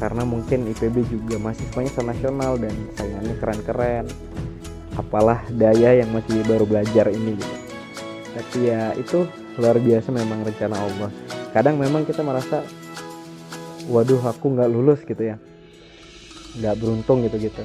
karena 0.00 0.24
mungkin 0.24 0.64
IPB 0.72 1.12
juga 1.12 1.36
mahasiswanya 1.36 1.92
nasional 2.08 2.56
dan 2.56 2.72
saingannya 2.96 3.36
keren-keren. 3.36 4.08
Apalah 4.96 5.44
daya 5.52 6.00
yang 6.00 6.08
masih 6.16 6.40
baru 6.48 6.64
belajar 6.64 7.12
ini 7.12 7.36
gitu. 7.36 7.56
Tapi 8.32 8.58
ya 8.64 8.96
itu 8.96 9.28
luar 9.60 9.76
biasa 9.76 10.08
memang 10.08 10.40
rencana 10.40 10.76
Allah. 10.80 11.10
Kadang 11.52 11.76
memang 11.76 12.08
kita 12.08 12.24
merasa 12.24 12.64
waduh 13.92 14.24
aku 14.24 14.56
nggak 14.56 14.72
lulus 14.72 15.04
gitu 15.04 15.20
ya. 15.20 15.36
Nggak 16.56 16.74
beruntung 16.80 17.20
gitu 17.28 17.36
gitu. 17.36 17.62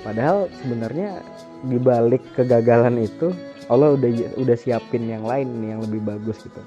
Padahal 0.00 0.48
sebenarnya 0.64 1.20
dibalik 1.68 2.24
kegagalan 2.32 3.04
itu 3.04 3.36
Allah 3.68 3.92
udah 3.98 4.40
udah 4.40 4.56
siapin 4.56 5.10
yang 5.10 5.28
lain 5.28 5.50
yang 5.60 5.82
lebih 5.82 6.00
bagus 6.00 6.40
gitu 6.40 6.62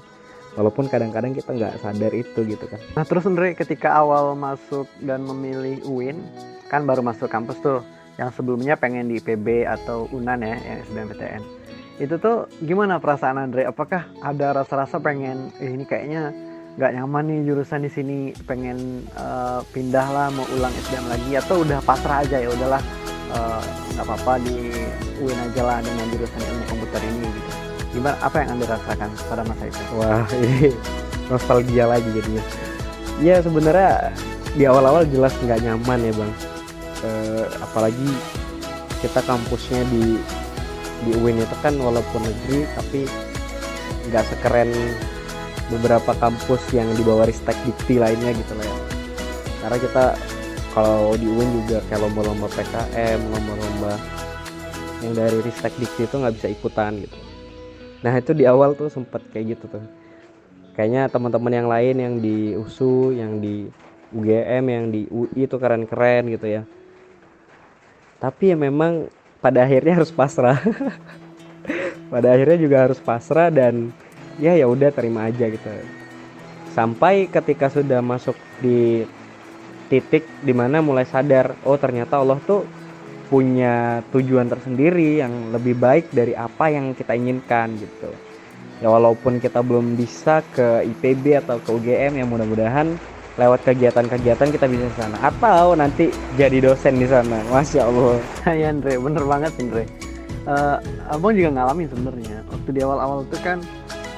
walaupun 0.54 0.90
kadang-kadang 0.90 1.36
kita 1.36 1.50
nggak 1.54 1.82
sadar 1.82 2.12
itu 2.14 2.40
gitu 2.46 2.64
kan 2.66 2.80
nah 2.96 3.04
terus 3.06 3.26
Andre 3.26 3.54
ketika 3.54 3.94
awal 3.94 4.34
masuk 4.34 4.86
dan 5.02 5.22
memilih 5.26 5.82
UIN 5.86 6.22
kan 6.70 6.86
baru 6.86 7.02
masuk 7.02 7.30
kampus 7.30 7.58
tuh 7.62 7.82
yang 8.18 8.30
sebelumnya 8.34 8.76
pengen 8.76 9.08
di 9.08 9.18
IPB 9.22 9.64
atau 9.64 10.10
UNAN 10.12 10.44
ya 10.44 10.56
yang 10.60 10.78
SBMPTN 10.86 11.60
itu 12.00 12.16
tuh 12.16 12.48
gimana 12.64 12.96
perasaan 12.96 13.36
Andre? 13.36 13.68
Apakah 13.68 14.08
ada 14.24 14.56
rasa-rasa 14.56 14.96
pengen 14.96 15.52
eh, 15.60 15.68
ini 15.68 15.84
kayaknya 15.84 16.32
nggak 16.80 16.96
nyaman 16.96 17.24
nih 17.28 17.40
jurusan 17.44 17.84
di 17.84 17.90
sini 17.92 18.18
pengen 18.48 19.04
uh, 19.20 19.60
pindah 19.68 20.06
lah 20.08 20.32
mau 20.32 20.48
ulang 20.56 20.72
SBM 20.72 21.06
lagi 21.12 21.32
atau 21.36 21.60
udah 21.60 21.76
pasrah 21.84 22.24
aja 22.24 22.40
ya 22.40 22.48
udahlah 22.48 22.80
eh, 23.36 23.62
nggak 23.92 24.06
uh, 24.06 24.08
apa-apa 24.08 24.40
di 24.40 24.56
UIN 25.20 25.38
aja 25.50 25.60
lah 25.60 25.78
dengan 25.84 26.06
jurusan 26.08 26.40
ilmu 26.40 26.64
komputer 26.72 27.00
ini 27.04 27.26
gitu. 27.36 27.39
Gimana 27.90 28.16
apa 28.22 28.36
yang 28.42 28.58
Anda 28.58 28.66
rasakan 28.70 29.10
pada 29.26 29.42
masa 29.42 29.64
itu? 29.66 29.82
Wah, 29.98 30.26
ini 30.38 30.70
nostalgia 31.26 31.84
lagi 31.90 32.08
jadinya. 32.14 32.44
Ya 33.20 33.42
sebenarnya 33.42 34.14
di 34.54 34.64
awal-awal 34.66 35.06
jelas 35.10 35.34
nggak 35.42 35.60
nyaman 35.62 35.98
ya 36.06 36.12
bang. 36.14 36.32
Uh, 37.00 37.46
apalagi 37.64 38.10
kita 39.00 39.24
kampusnya 39.24 39.80
di 39.88 40.20
di 41.08 41.16
UIN 41.16 41.40
itu 41.40 41.56
kan 41.64 41.72
walaupun 41.80 42.20
negeri 42.20 42.68
tapi 42.76 43.08
nggak 44.12 44.24
sekeren 44.28 44.68
beberapa 45.72 46.12
kampus 46.18 46.60
yang 46.76 46.88
di 46.92 47.02
bawah 47.06 47.24
Ristek 47.24 47.56
Dikti 47.64 47.96
lainnya 47.96 48.36
gitu 48.36 48.52
lah 48.58 48.66
ya 48.66 48.76
karena 49.60 49.76
kita 49.80 50.04
kalau 50.76 51.16
di 51.16 51.26
UIN 51.28 51.64
juga 51.64 51.78
kayak 51.88 52.00
lomba-lomba 52.04 52.46
PKM 52.52 53.18
lomba-lomba 53.22 53.92
yang 55.00 55.12
dari 55.16 55.38
Ristek 55.40 55.72
Dikti 55.80 56.04
itu 56.04 56.14
nggak 56.20 56.34
bisa 56.36 56.48
ikutan 56.52 57.00
gitu 57.00 57.16
nah 58.00 58.12
itu 58.16 58.32
di 58.32 58.48
awal 58.48 58.72
tuh 58.72 58.88
sempet 58.88 59.20
kayak 59.32 59.56
gitu 59.56 59.64
tuh. 59.68 59.84
Kayaknya 60.72 61.12
teman-teman 61.12 61.52
yang 61.52 61.68
lain 61.68 61.96
yang 62.00 62.14
di 62.22 62.56
USU 62.56 63.12
yang 63.12 63.42
di 63.42 63.68
UGM 64.10 64.64
yang 64.66 64.84
di 64.90 65.06
UI 65.10 65.46
itu 65.46 65.56
keren-keren 65.60 66.32
gitu 66.32 66.46
ya. 66.48 66.62
Tapi 68.20 68.52
ya 68.52 68.56
memang 68.56 69.08
pada 69.40 69.64
akhirnya 69.64 70.00
harus 70.00 70.12
pasrah. 70.12 70.60
Pada 72.10 72.34
akhirnya 72.34 72.58
juga 72.58 72.90
harus 72.90 72.98
pasrah 72.98 73.54
dan 73.54 73.94
ya 74.42 74.58
ya 74.58 74.66
udah 74.66 74.90
terima 74.90 75.30
aja 75.30 75.46
gitu. 75.46 75.70
Sampai 76.74 77.30
ketika 77.30 77.70
sudah 77.70 78.02
masuk 78.02 78.34
di 78.58 79.06
titik 79.86 80.26
di 80.42 80.50
mana 80.50 80.82
mulai 80.82 81.06
sadar 81.06 81.54
oh 81.62 81.78
ternyata 81.78 82.18
Allah 82.18 82.38
tuh 82.42 82.66
punya 83.30 84.02
tujuan 84.10 84.50
tersendiri 84.50 85.22
yang 85.22 85.54
lebih 85.54 85.78
baik 85.78 86.10
dari 86.10 86.34
apa 86.34 86.66
yang 86.66 86.92
kita 86.98 87.14
inginkan 87.14 87.78
gitu. 87.78 88.10
Ya 88.82 88.90
walaupun 88.90 89.38
kita 89.38 89.62
belum 89.62 89.94
bisa 89.94 90.42
ke 90.50 90.82
IPB 90.90 91.46
atau 91.46 91.62
ke 91.62 91.70
UGM 91.70 92.18
yang 92.18 92.28
mudah-mudahan 92.28 92.98
lewat 93.38 93.62
kegiatan-kegiatan 93.62 94.50
kita 94.50 94.66
bisa 94.66 94.84
ke 94.90 94.96
sana. 94.98 95.16
Atau 95.22 95.78
nanti 95.78 96.10
jadi 96.34 96.58
dosen 96.58 96.98
di 96.98 97.06
sana 97.06 97.38
masya 97.54 97.86
allah. 97.86 98.18
Ya 98.50 98.74
Andre. 98.74 98.98
Bener 98.98 99.22
banget 99.22 99.54
Andre. 99.62 99.86
Uh, 100.48 100.82
abang 101.06 101.30
juga 101.30 101.54
ngalamin 101.54 101.86
sebenarnya. 101.86 102.36
Waktu 102.50 102.68
di 102.74 102.80
awal-awal 102.82 103.22
itu 103.30 103.38
kan 103.46 103.62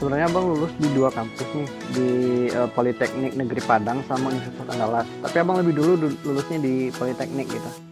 sebenarnya 0.00 0.26
abang 0.32 0.46
lulus 0.56 0.72
di 0.80 0.88
dua 0.96 1.12
kampus 1.12 1.48
nih. 1.52 1.68
Di 1.92 2.08
uh, 2.56 2.70
Politeknik 2.72 3.36
Negeri 3.36 3.60
Padang 3.66 4.00
sama 4.08 4.32
Universitas 4.32 4.72
Andalas. 4.72 5.04
Tapi 5.20 5.36
abang 5.36 5.60
lebih 5.60 5.76
dulu 5.76 6.08
lulusnya 6.24 6.62
di 6.62 6.88
Politeknik 6.94 7.52
gitu 7.52 7.91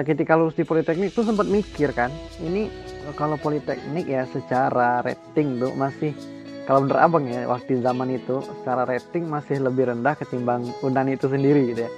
ketika 0.00 0.32
lulus 0.32 0.56
di 0.56 0.64
Politeknik 0.64 1.12
tuh 1.12 1.28
sempat 1.28 1.44
mikir 1.44 1.92
kan, 1.92 2.08
ini 2.40 2.72
kalau 3.20 3.36
Politeknik 3.36 4.08
ya 4.08 4.24
secara 4.32 5.04
rating 5.04 5.60
tuh 5.60 5.76
masih 5.76 6.16
kalau 6.64 6.88
menurut 6.88 7.02
abang 7.04 7.24
ya 7.28 7.44
waktu 7.44 7.84
zaman 7.84 8.16
itu 8.16 8.40
secara 8.62 8.88
rating 8.88 9.28
masih 9.28 9.60
lebih 9.60 9.92
rendah 9.92 10.16
ketimbang 10.16 10.64
Unan 10.80 11.12
itu 11.12 11.28
sendiri 11.28 11.76
gitu 11.76 11.84
ya. 11.84 11.92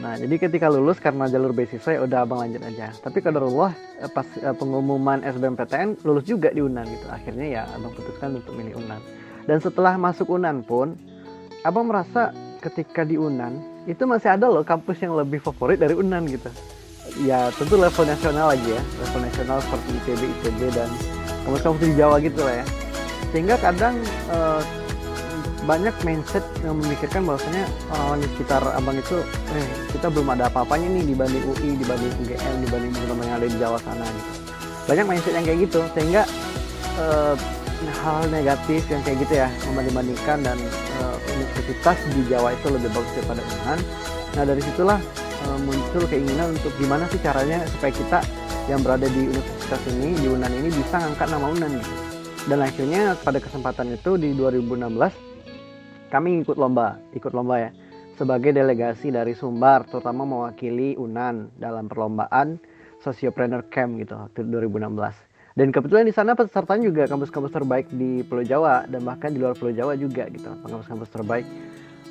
Nah 0.00 0.16
jadi 0.16 0.48
ketika 0.48 0.72
lulus 0.72 1.02
karena 1.02 1.28
jalur 1.28 1.52
beasiswa 1.52 1.98
ya 1.98 2.00
udah 2.08 2.24
abang 2.24 2.40
lanjut 2.40 2.62
aja. 2.64 2.94
Tapi 2.96 3.20
Allah 3.20 3.76
eh, 4.00 4.08
pas 4.08 4.24
eh, 4.40 4.54
pengumuman 4.56 5.20
SBMPTN 5.20 6.06
lulus 6.08 6.24
juga 6.24 6.48
di 6.54 6.64
Unan 6.64 6.88
gitu. 6.88 7.06
Akhirnya 7.12 7.46
ya 7.60 7.62
abang 7.76 7.92
putuskan 7.92 8.40
untuk 8.40 8.56
milih 8.56 8.80
Unan. 8.80 9.02
Dan 9.44 9.60
setelah 9.60 10.00
masuk 10.00 10.32
Unan 10.32 10.64
pun 10.64 10.96
abang 11.66 11.84
merasa 11.84 12.32
ketika 12.64 13.04
di 13.04 13.20
Unan 13.20 13.84
itu 13.84 14.06
masih 14.08 14.38
ada 14.38 14.48
loh 14.48 14.64
kampus 14.64 15.02
yang 15.04 15.18
lebih 15.18 15.42
favorit 15.42 15.76
dari 15.76 15.92
Unan 15.98 16.24
gitu 16.30 16.48
ya 17.18 17.50
tentu 17.58 17.74
level 17.78 18.04
nasional 18.06 18.46
lagi 18.54 18.68
ya. 18.74 18.82
Level 19.02 19.20
nasional 19.26 19.58
seperti 19.64 19.88
ITB, 20.02 20.22
ITB 20.40 20.60
dan 20.74 20.88
kampus-kampus 21.46 21.80
di 21.82 21.94
Jawa 21.98 22.16
gitu 22.22 22.40
lah 22.44 22.54
ya. 22.62 22.64
Sehingga 23.30 23.54
kadang 23.58 23.94
uh, 24.30 24.62
banyak 25.68 25.92
mindset 26.02 26.42
yang 26.64 26.80
memikirkan 26.80 27.22
bahwasanya 27.28 27.68
orang 27.92 28.18
di 28.24 28.28
sekitar 28.32 28.64
abang 28.64 28.96
itu 28.96 29.20
eh 29.52 29.68
kita 29.92 30.08
belum 30.08 30.32
ada 30.32 30.48
apa-apanya 30.48 30.88
nih 30.88 31.12
dibanding 31.12 31.44
UI 31.44 31.76
dibanding 31.76 32.12
UGM 32.24 32.54
dibanding 32.64 32.92
teman-teman 32.96 33.24
yang 33.28 33.36
ada 33.36 33.46
di 33.46 33.56
Jawa 33.60 33.78
sana 33.82 34.06
gitu. 34.08 34.30
Banyak 34.88 35.04
mindset 35.06 35.34
yang 35.36 35.46
kayak 35.46 35.60
gitu. 35.68 35.80
Sehingga 35.94 36.22
uh, 36.98 37.34
hal 38.04 38.28
negatif 38.28 38.84
yang 38.92 39.00
kayak 39.00 39.24
gitu 39.24 39.34
ya 39.40 39.48
membanding-bandingkan 39.68 40.38
dan 40.44 40.58
uh, 41.00 41.16
universitas 41.32 41.96
di 42.12 42.20
Jawa 42.28 42.52
itu 42.52 42.66
lebih 42.68 42.92
bagus 42.92 43.12
daripada 43.16 43.40
UNAN 43.40 43.78
nah 44.36 44.44
dari 44.46 44.62
situlah 44.62 45.00
muncul 45.64 46.04
keinginan 46.08 46.56
untuk 46.56 46.72
gimana 46.76 47.04
sih 47.08 47.20
caranya 47.20 47.64
supaya 47.76 47.92
kita 47.92 48.18
yang 48.68 48.80
berada 48.84 49.06
di 49.10 49.28
universitas 49.28 49.82
ini 49.90 50.14
di 50.18 50.26
UNAN 50.30 50.52
ini 50.54 50.68
bisa 50.70 51.00
ngangkat 51.00 51.28
nama 51.32 51.46
UNAN 51.50 51.70
gitu. 51.80 51.94
Dan 52.48 52.58
akhirnya 52.64 53.02
pada 53.20 53.36
kesempatan 53.36 53.92
itu 53.94 54.16
di 54.16 54.32
2016 54.32 55.30
kami 56.10 56.42
ikut 56.42 56.58
lomba 56.58 56.98
ikut 57.14 57.32
lomba 57.32 57.70
ya 57.70 57.70
sebagai 58.18 58.52
delegasi 58.52 59.14
dari 59.14 59.32
Sumbar 59.32 59.86
terutama 59.88 60.26
mewakili 60.26 60.98
Unan 60.98 61.54
dalam 61.56 61.86
perlombaan 61.86 62.58
Sociopreneur 63.00 63.64
Camp 63.72 63.96
gitu 63.96 64.18
waktu 64.18 64.44
2016 64.44 64.92
dan 65.56 65.68
kebetulan 65.72 66.04
di 66.04 66.12
sana 66.12 66.36
pesertanya 66.36 66.84
juga 66.90 67.02
kampus-kampus 67.08 67.54
terbaik 67.54 67.86
di 67.94 68.26
Pulau 68.26 68.44
Jawa 68.44 68.84
dan 68.90 69.06
bahkan 69.06 69.32
di 69.32 69.38
luar 69.40 69.56
Pulau 69.56 69.72
Jawa 69.72 69.96
juga 69.96 70.26
gitu 70.28 70.50
kampus-kampus 70.66 71.08
terbaik 71.14 71.46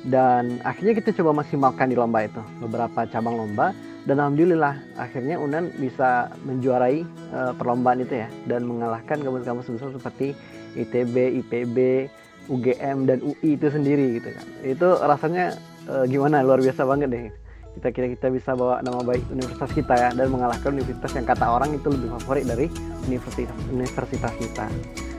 dan 0.08 0.64
akhirnya 0.64 0.96
kita 0.96 1.12
coba 1.20 1.44
maksimalkan 1.44 1.92
di 1.92 1.96
lomba 1.98 2.24
itu 2.24 2.40
beberapa 2.64 3.04
cabang 3.04 3.36
lomba. 3.36 3.76
Dan 4.08 4.16
alhamdulillah 4.16 4.80
akhirnya 4.96 5.36
Unan 5.36 5.68
bisa 5.76 6.32
menjuarai 6.48 7.04
uh, 7.36 7.52
perlombaan 7.52 8.00
itu 8.00 8.24
ya 8.24 8.32
dan 8.48 8.64
mengalahkan 8.64 9.20
kampus-kampus 9.20 9.68
besar 9.76 9.92
seperti 9.92 10.32
ITB, 10.72 11.44
IPB, 11.44 12.08
UGM 12.48 13.04
dan 13.04 13.20
UI 13.20 13.60
itu 13.60 13.68
sendiri 13.68 14.16
gitu 14.16 14.32
kan. 14.32 14.46
Itu 14.64 14.88
rasanya 15.04 15.52
uh, 15.84 16.08
gimana? 16.08 16.40
Luar 16.40 16.64
biasa 16.64 16.88
banget 16.88 17.12
deh. 17.12 17.28
Kita 17.76 17.92
kira 17.92 18.08
kita 18.08 18.32
bisa 18.32 18.56
bawa 18.56 18.80
nama 18.80 19.04
baik 19.04 19.20
universitas 19.30 19.70
kita 19.76 19.94
ya 19.94 20.08
dan 20.16 20.32
mengalahkan 20.32 20.72
universitas 20.72 21.12
yang 21.12 21.28
kata 21.28 21.44
orang 21.44 21.70
itu 21.76 21.86
lebih 21.92 22.08
favorit 22.18 22.48
dari 22.48 22.66
universitas 23.04 23.52
universitas 23.68 24.32
kita. 24.40 24.66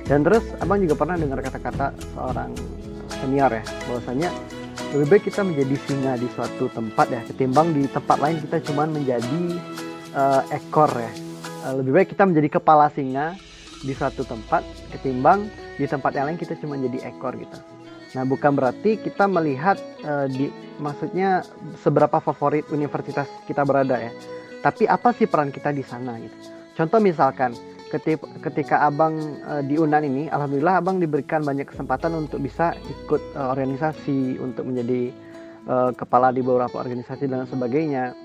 Dan 0.10 0.26
terus 0.26 0.44
abang 0.58 0.82
juga 0.82 0.98
pernah 0.98 1.22
dengar 1.22 1.40
kata-kata 1.46 1.94
seorang 2.18 2.52
senior 3.22 3.54
ya 3.54 3.64
bahwasanya 3.88 4.34
lebih 4.92 5.08
baik 5.08 5.24
kita 5.32 5.42
menjadi 5.48 5.76
singa 5.88 6.14
di 6.20 6.28
suatu 6.36 6.68
tempat 6.72 7.08
ya. 7.08 7.22
Ketimbang 7.24 7.72
di 7.72 7.88
tempat 7.88 8.18
lain 8.20 8.38
kita 8.44 8.58
cuman 8.72 8.88
menjadi 8.92 9.42
uh, 10.16 10.42
ekor 10.52 10.92
ya. 10.92 11.12
Uh, 11.64 11.74
lebih 11.80 11.92
baik 11.96 12.08
kita 12.12 12.28
menjadi 12.28 12.60
kepala 12.60 12.92
singa 12.92 13.40
di 13.82 13.94
suatu 13.96 14.22
tempat 14.28 14.62
ketimbang 14.94 15.50
di 15.80 15.90
tempat 15.90 16.14
yang 16.14 16.30
lain 16.30 16.38
kita 16.38 16.60
cuma 16.60 16.78
jadi 16.78 17.08
ekor 17.08 17.34
gitu. 17.40 17.58
Nah 18.12 18.28
bukan 18.28 18.52
berarti 18.52 19.00
kita 19.00 19.26
melihat 19.32 19.80
uh, 20.04 20.28
di 20.28 20.52
maksudnya 20.78 21.48
seberapa 21.80 22.20
favorit 22.20 22.68
universitas 22.70 23.26
kita 23.48 23.64
berada 23.64 23.96
ya. 23.96 24.12
Tapi 24.62 24.86
apa 24.86 25.16
sih 25.16 25.26
peran 25.26 25.50
kita 25.50 25.74
di 25.74 25.82
sana 25.82 26.20
gitu? 26.20 26.36
Contoh 26.78 27.00
misalkan 27.02 27.56
ketika, 27.92 28.88
abang 28.88 29.20
uh, 29.44 29.60
di 29.60 29.76
Unan 29.76 30.08
ini, 30.08 30.32
alhamdulillah 30.32 30.80
abang 30.80 31.04
diberikan 31.04 31.44
banyak 31.44 31.68
kesempatan 31.68 32.16
untuk 32.16 32.40
bisa 32.40 32.72
ikut 32.88 33.20
uh, 33.36 33.52
organisasi, 33.52 34.40
untuk 34.40 34.64
menjadi 34.64 35.12
uh, 35.68 35.92
kepala 35.92 36.32
di 36.32 36.40
beberapa 36.40 36.80
organisasi 36.80 37.28
dan 37.28 37.44
sebagainya. 37.44 38.16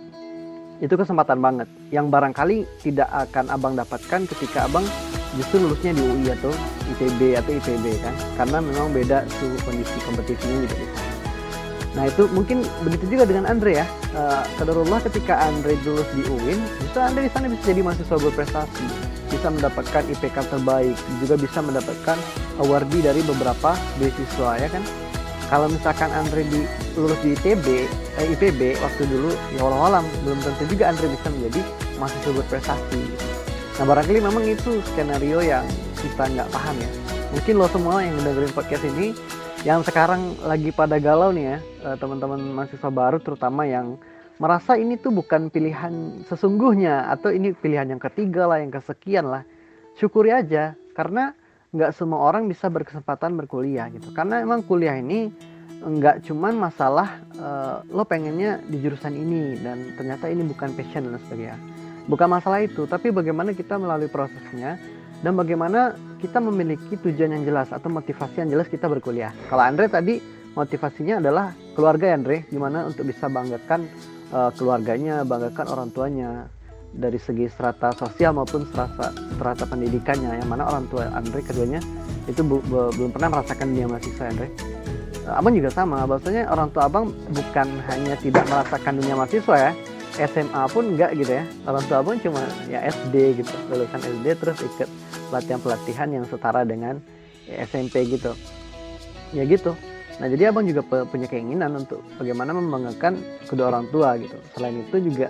Itu 0.79 0.95
kesempatan 0.95 1.41
banget, 1.41 1.69
yang 1.91 2.13
barangkali 2.13 2.69
tidak 2.85 3.09
akan 3.11 3.49
abang 3.51 3.75
dapatkan 3.75 4.29
ketika 4.37 4.69
abang 4.69 4.85
justru 5.35 5.65
lulusnya 5.65 5.97
di 5.97 6.05
UI 6.05 6.31
atau 6.31 6.53
ITB 6.95 7.35
atau 7.41 7.51
IPB 7.57 7.85
kan, 8.05 8.15
karena 8.39 8.59
memang 8.61 8.93
beda 8.93 9.25
suhu 9.41 9.57
kondisi 9.65 9.97
kompetisinya 10.05 10.63
di 10.63 10.69
sana. 10.71 10.95
Nah 11.97 12.05
itu 12.13 12.29
mungkin 12.29 12.61
begitu 12.85 13.17
juga 13.17 13.25
dengan 13.25 13.49
Andre 13.49 13.81
ya. 13.81 13.87
Uh, 14.13 14.45
Kadarullah 14.61 15.01
ketika 15.01 15.41
Andre 15.49 15.81
lulus 15.81 16.05
di 16.13 16.23
UIN, 16.29 16.61
justru 16.85 17.01
Andre 17.01 17.25
di 17.25 17.31
sana 17.33 17.49
bisa 17.49 17.63
jadi 17.73 17.81
mahasiswa 17.81 18.17
berprestasi 18.21 19.06
bisa 19.31 19.49
mendapatkan 19.51 20.03
IPK 20.07 20.37
terbaik, 20.51 20.97
juga 21.23 21.35
bisa 21.39 21.59
mendapatkan 21.63 22.19
awardee 22.63 23.03
dari 23.03 23.21
beberapa 23.27 23.75
beasiswa 23.99 24.51
ya 24.59 24.69
kan. 24.71 24.85
Kalau 25.47 25.71
misalkan 25.71 26.11
Andre 26.11 26.43
di 26.51 26.67
lulus 26.99 27.19
di 27.23 27.39
ITB, 27.39 27.87
eh, 28.19 28.27
IPB 28.35 28.83
waktu 28.83 29.03
dulu 29.07 29.31
ya 29.55 29.63
Allah 29.63 29.81
alam 29.95 30.05
belum 30.27 30.39
tentu 30.43 30.65
juga 30.75 30.91
Andre 30.91 31.07
bisa 31.07 31.31
menjadi 31.31 31.61
mahasiswa 32.03 32.33
berprestasi. 32.35 33.03
Nah 33.77 33.85
barangkali 33.85 34.19
memang 34.25 34.45
itu 34.49 34.83
skenario 34.91 35.39
yang 35.45 35.63
kita 36.03 36.27
nggak 36.27 36.49
paham 36.51 36.75
ya. 36.83 36.91
Mungkin 37.31 37.55
lo 37.61 37.67
semua 37.71 38.03
yang 38.03 38.19
dengerin 38.19 38.53
podcast 38.57 38.85
ini 38.91 39.15
yang 39.63 39.83
sekarang 39.83 40.39
lagi 40.47 40.71
pada 40.71 40.99
galau 40.99 41.31
nih 41.31 41.45
ya 41.55 41.59
eh, 41.59 41.97
teman-teman 41.99 42.39
mahasiswa 42.43 42.91
baru 42.91 43.19
terutama 43.23 43.67
yang 43.67 43.95
merasa 44.37 44.77
ini 44.77 45.01
tuh 45.01 45.13
bukan 45.13 45.49
pilihan 45.49 46.25
sesungguhnya 46.29 47.09
atau 47.09 47.33
ini 47.33 47.57
pilihan 47.57 47.89
yang 47.89 48.03
ketiga 48.03 48.45
lah 48.49 48.61
yang 48.61 48.73
kesekian 48.73 49.29
lah. 49.29 49.43
Syukuri 49.97 50.33
aja 50.33 50.77
karena 50.93 51.33
nggak 51.73 51.93
semua 51.97 52.21
orang 52.25 52.49
bisa 52.49 52.69
berkesempatan 52.69 53.37
berkuliah 53.37 53.89
gitu. 53.93 54.13
Karena 54.13 54.45
emang 54.45 54.61
kuliah 54.65 54.97
ini 54.97 55.33
nggak 55.77 56.25
cuman 56.25 56.57
masalah 56.57 57.21
uh, 57.37 57.85
lo 57.93 58.09
pengennya 58.09 58.65
di 58.65 58.81
jurusan 58.81 59.13
ini 59.13 59.61
dan 59.61 59.93
ternyata 59.97 60.29
ini 60.29 60.45
bukan 60.45 60.73
passion 60.77 61.09
dan 61.09 61.21
sebagainya. 61.29 61.57
Bukan 62.07 62.29
masalah 62.29 62.63
itu 62.63 62.85
tapi 62.85 63.11
bagaimana 63.11 63.57
kita 63.57 63.81
melalui 63.81 64.09
prosesnya 64.09 64.77
dan 65.25 65.33
bagaimana 65.33 65.97
kita 66.21 66.41
memiliki 66.45 66.97
tujuan 67.01 67.41
yang 67.41 67.45
jelas 67.45 67.73
atau 67.73 67.89
motivasi 67.89 68.45
yang 68.45 68.51
jelas 68.53 68.69
kita 68.69 68.85
berkuliah. 68.89 69.33
Kalau 69.49 69.65
Andre 69.65 69.89
tadi 69.89 70.21
motivasinya 70.57 71.21
adalah 71.21 71.53
keluarga 71.77 72.13
ya 72.13 72.15
Andre? 72.17 72.49
Gimana 72.49 72.89
untuk 72.89 73.05
bisa 73.09 73.29
banggakan 73.29 73.89
uh, 74.33 74.51
keluarganya, 74.55 75.23
banggakan 75.23 75.67
orang 75.71 75.89
tuanya 75.93 76.31
dari 76.97 77.21
segi 77.21 77.51
strata 77.53 77.93
sosial 77.93 78.33
maupun 78.33 78.65
strata 78.73 79.13
strata 79.37 79.65
pendidikannya 79.69 80.41
yang 80.41 80.49
mana 80.49 80.65
orang 80.65 80.89
tua 80.89 81.13
Andre 81.13 81.45
keduanya 81.45 81.83
itu 82.25 82.41
bu, 82.41 82.63
bu, 82.65 82.89
belum 82.97 83.11
pernah 83.13 83.37
merasakan 83.37 83.75
dunia 83.75 83.87
mahasiswa 83.91 84.25
Andre. 84.27 84.49
Uh, 85.27 85.35
abang 85.39 85.55
juga 85.59 85.71
sama, 85.75 86.07
bahwasanya 86.07 86.43
orang 86.49 86.69
tua 86.71 86.83
abang 86.87 87.05
bukan 87.35 87.69
hanya 87.91 88.15
tidak 88.23 88.45
merasakan 88.47 88.93
dunia 89.03 89.15
mahasiswa 89.19 89.57
ya, 89.59 89.71
SMA 90.25 90.63
pun 90.71 90.85
enggak 90.95 91.11
gitu 91.19 91.33
ya. 91.37 91.45
Orang 91.67 91.83
tua 91.91 91.97
abang 92.01 92.17
cuma 92.23 92.43
ya 92.71 92.81
SD 92.87 93.43
gitu, 93.43 93.55
lulusan 93.71 94.01
SD 94.01 94.27
terus 94.39 94.59
ikut 94.63 94.89
pelatihan-pelatihan 95.35 96.09
yang 96.15 96.25
setara 96.27 96.63
dengan 96.63 97.03
SMP 97.51 98.07
gitu. 98.07 98.35
Ya 99.35 99.43
gitu 99.43 99.75
Nah 100.17 100.27
jadi 100.33 100.49
abang 100.49 100.65
juga 100.65 100.81
punya 100.87 101.29
keinginan 101.29 101.77
untuk 101.77 102.01
bagaimana 102.17 102.57
membanggakan 102.57 103.21
kedua 103.45 103.69
orang 103.73 103.87
tua 103.93 104.17
gitu. 104.17 104.37
Selain 104.57 104.77
itu 104.81 104.97
juga 105.13 105.29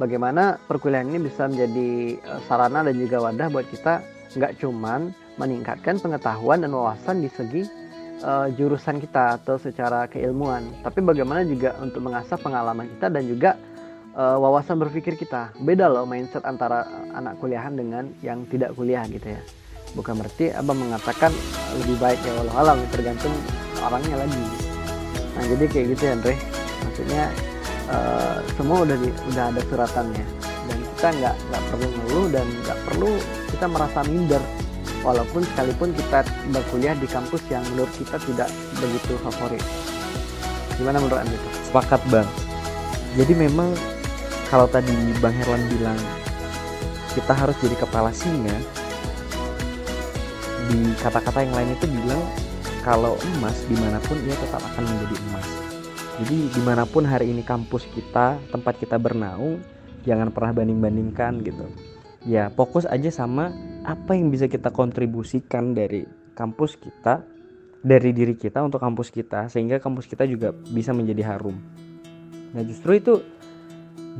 bagaimana 0.00 0.58
perkuliahan 0.66 1.06
ini 1.06 1.22
bisa 1.22 1.46
menjadi 1.46 2.18
eh, 2.18 2.40
sarana 2.50 2.82
dan 2.82 2.98
juga 2.98 3.22
wadah 3.22 3.48
buat 3.52 3.66
kita 3.70 4.02
nggak 4.34 4.58
cuman 4.58 5.14
meningkatkan 5.38 5.98
pengetahuan 5.98 6.62
dan 6.62 6.70
wawasan 6.70 7.22
di 7.22 7.30
segi 7.30 7.66
uh, 8.22 8.46
jurusan 8.54 9.02
kita 9.02 9.40
atau 9.40 9.58
secara 9.58 10.06
keilmuan, 10.06 10.62
tapi 10.86 11.02
bagaimana 11.02 11.42
juga 11.42 11.74
untuk 11.82 12.06
mengasah 12.06 12.38
pengalaman 12.38 12.86
kita 12.96 13.06
dan 13.10 13.22
juga 13.26 13.50
uh, 14.14 14.38
wawasan 14.38 14.78
berpikir 14.78 15.18
kita. 15.18 15.50
Beda 15.58 15.90
loh 15.90 16.06
mindset 16.06 16.46
antara 16.46 16.86
anak 17.14 17.38
kuliahan 17.42 17.74
dengan 17.74 18.10
yang 18.22 18.46
tidak 18.46 18.74
kuliah 18.78 19.02
gitu 19.10 19.34
ya. 19.34 19.42
Bukan 19.94 20.18
berarti 20.18 20.50
abang 20.50 20.78
mengatakan 20.78 21.30
lebih 21.82 21.96
baik 22.02 22.18
ya 22.22 22.32
walau 22.42 22.54
alam 22.58 22.78
tergantung 22.90 23.34
orangnya 23.90 24.16
lagi. 24.24 24.44
Nah 25.34 25.44
jadi 25.48 25.64
kayak 25.68 25.86
gitu 25.96 26.02
ya 26.04 26.12
Andre. 26.16 26.34
Maksudnya 26.84 27.22
uh, 27.90 28.36
semua 28.56 28.78
udah 28.84 28.96
di, 28.98 29.08
udah 29.34 29.44
ada 29.50 29.60
suratannya. 29.66 30.26
Dan 30.64 30.76
kita 30.96 31.08
nggak 31.20 31.36
nggak 31.36 31.62
perlu 31.72 31.88
ngeluh 31.88 32.26
dan 32.32 32.46
nggak 32.64 32.78
perlu 32.88 33.10
kita 33.52 33.66
merasa 33.68 33.98
minder. 34.06 34.42
Walaupun 35.04 35.44
sekalipun 35.52 35.92
kita 35.92 36.24
berkuliah 36.48 36.96
di 36.96 37.04
kampus 37.04 37.44
yang 37.52 37.60
menurut 37.72 37.92
kita 37.92 38.16
tidak 38.24 38.48
begitu 38.80 39.20
favorit. 39.20 39.60
Gimana 40.80 40.96
menurut 40.96 41.20
anda 41.20 41.36
sepakat 41.68 42.00
bang. 42.08 42.28
Jadi 43.20 43.32
memang 43.36 43.68
kalau 44.48 44.64
tadi 44.64 44.96
bang 45.20 45.34
Herlan 45.36 45.62
bilang 45.76 45.98
kita 47.14 47.30
harus 47.36 47.54
jadi 47.62 47.76
kepala 47.78 48.10
singa 48.10 48.56
di 50.72 50.96
kata-kata 50.98 51.44
yang 51.44 51.54
lain 51.54 51.70
itu 51.76 51.86
bilang 51.86 52.22
kalau 52.84 53.16
emas 53.34 53.56
di 53.64 53.74
mana 53.80 53.96
pun 54.04 54.20
ia 54.28 54.36
tetap 54.36 54.60
akan 54.60 54.84
menjadi 54.84 55.16
emas. 55.16 55.48
Jadi 56.20 56.36
di 56.52 56.62
mana 56.62 56.84
pun 56.84 57.02
hari 57.08 57.32
ini 57.32 57.40
kampus 57.40 57.88
kita 57.96 58.36
tempat 58.52 58.76
kita 58.76 59.00
bernaung 59.00 59.64
jangan 60.04 60.28
pernah 60.28 60.52
banding-bandingkan 60.52 61.40
gitu. 61.48 61.64
Ya 62.28 62.52
fokus 62.52 62.84
aja 62.84 63.08
sama 63.08 63.56
apa 63.88 64.12
yang 64.12 64.28
bisa 64.28 64.52
kita 64.52 64.68
kontribusikan 64.68 65.72
dari 65.72 66.04
kampus 66.36 66.76
kita 66.76 67.24
dari 67.80 68.12
diri 68.12 68.36
kita 68.36 68.60
untuk 68.60 68.84
kampus 68.84 69.08
kita 69.08 69.48
sehingga 69.48 69.80
kampus 69.80 70.04
kita 70.04 70.28
juga 70.28 70.52
bisa 70.52 70.92
menjadi 70.92 71.24
harum. 71.34 71.56
Nah 72.52 72.62
justru 72.68 73.00
itu 73.00 73.24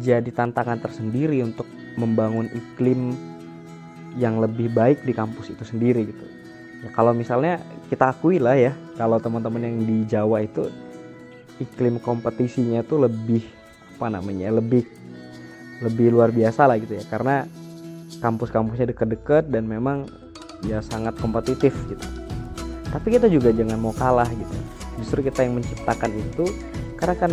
jadi 0.01 0.27
tantangan 0.33 0.81
tersendiri 0.81 1.45
untuk 1.45 1.69
membangun 2.01 2.49
iklim 2.49 3.13
yang 4.17 4.41
lebih 4.41 4.73
baik 4.73 5.05
di 5.05 5.13
kampus 5.13 5.53
itu 5.53 5.63
sendiri 5.69 6.09
gitu. 6.09 6.27
Ya 6.85 6.91
kalau 6.93 7.17
misalnya 7.17 7.61
kita 7.95 8.11
akui 8.11 8.43
lah 8.43 8.59
ya 8.59 8.75
kalau 8.99 9.23
teman-teman 9.23 9.63
yang 9.63 9.77
di 9.87 10.03
Jawa 10.11 10.43
itu 10.43 10.67
iklim 11.63 12.03
kompetisinya 12.03 12.83
tuh 12.83 13.07
lebih 13.07 13.47
apa 13.95 14.11
namanya 14.11 14.51
lebih 14.51 14.83
lebih 15.79 16.11
luar 16.11 16.35
biasa 16.35 16.67
lah 16.67 16.75
gitu 16.83 16.99
ya. 16.99 17.05
Karena 17.07 17.47
kampus-kampusnya 18.19 18.91
deket-deket 18.91 19.47
dan 19.47 19.71
memang 19.71 20.11
ya 20.67 20.83
sangat 20.83 21.15
kompetitif 21.23 21.71
gitu. 21.87 22.03
Tapi 22.91 23.15
kita 23.15 23.31
juga 23.31 23.55
jangan 23.55 23.79
mau 23.79 23.95
kalah 23.95 24.27
gitu. 24.27 24.57
Justru 24.99 25.23
kita 25.27 25.47
yang 25.47 25.63
menciptakan 25.63 26.11
itu 26.19 26.51
karena 26.99 27.15
kan 27.15 27.33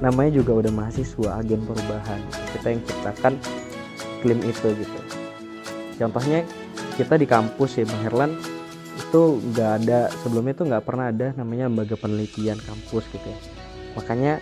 namanya 0.00 0.40
juga 0.40 0.64
udah 0.64 0.72
mahasiswa 0.72 1.36
agen 1.36 1.60
perubahan. 1.68 2.20
Kita 2.56 2.66
yang 2.72 2.80
ciptakan 2.88 3.32
iklim 4.20 4.40
itu 4.40 4.68
gitu. 4.72 4.98
Contohnya 6.00 6.48
kita 6.96 7.20
di 7.20 7.28
kampus 7.28 7.76
ya 7.76 7.84
Bang 7.84 8.00
Herlan 8.04 8.32
itu 8.98 9.22
nggak 9.52 9.70
ada 9.82 10.12
sebelumnya 10.20 10.52
itu 10.56 10.64
nggak 10.68 10.84
pernah 10.84 11.08
ada 11.08 11.32
namanya 11.36 11.68
lembaga 11.68 11.96
penelitian 11.96 12.60
kampus 12.60 13.04
gitu 13.12 13.26
ya. 13.26 13.38
Makanya 13.96 14.32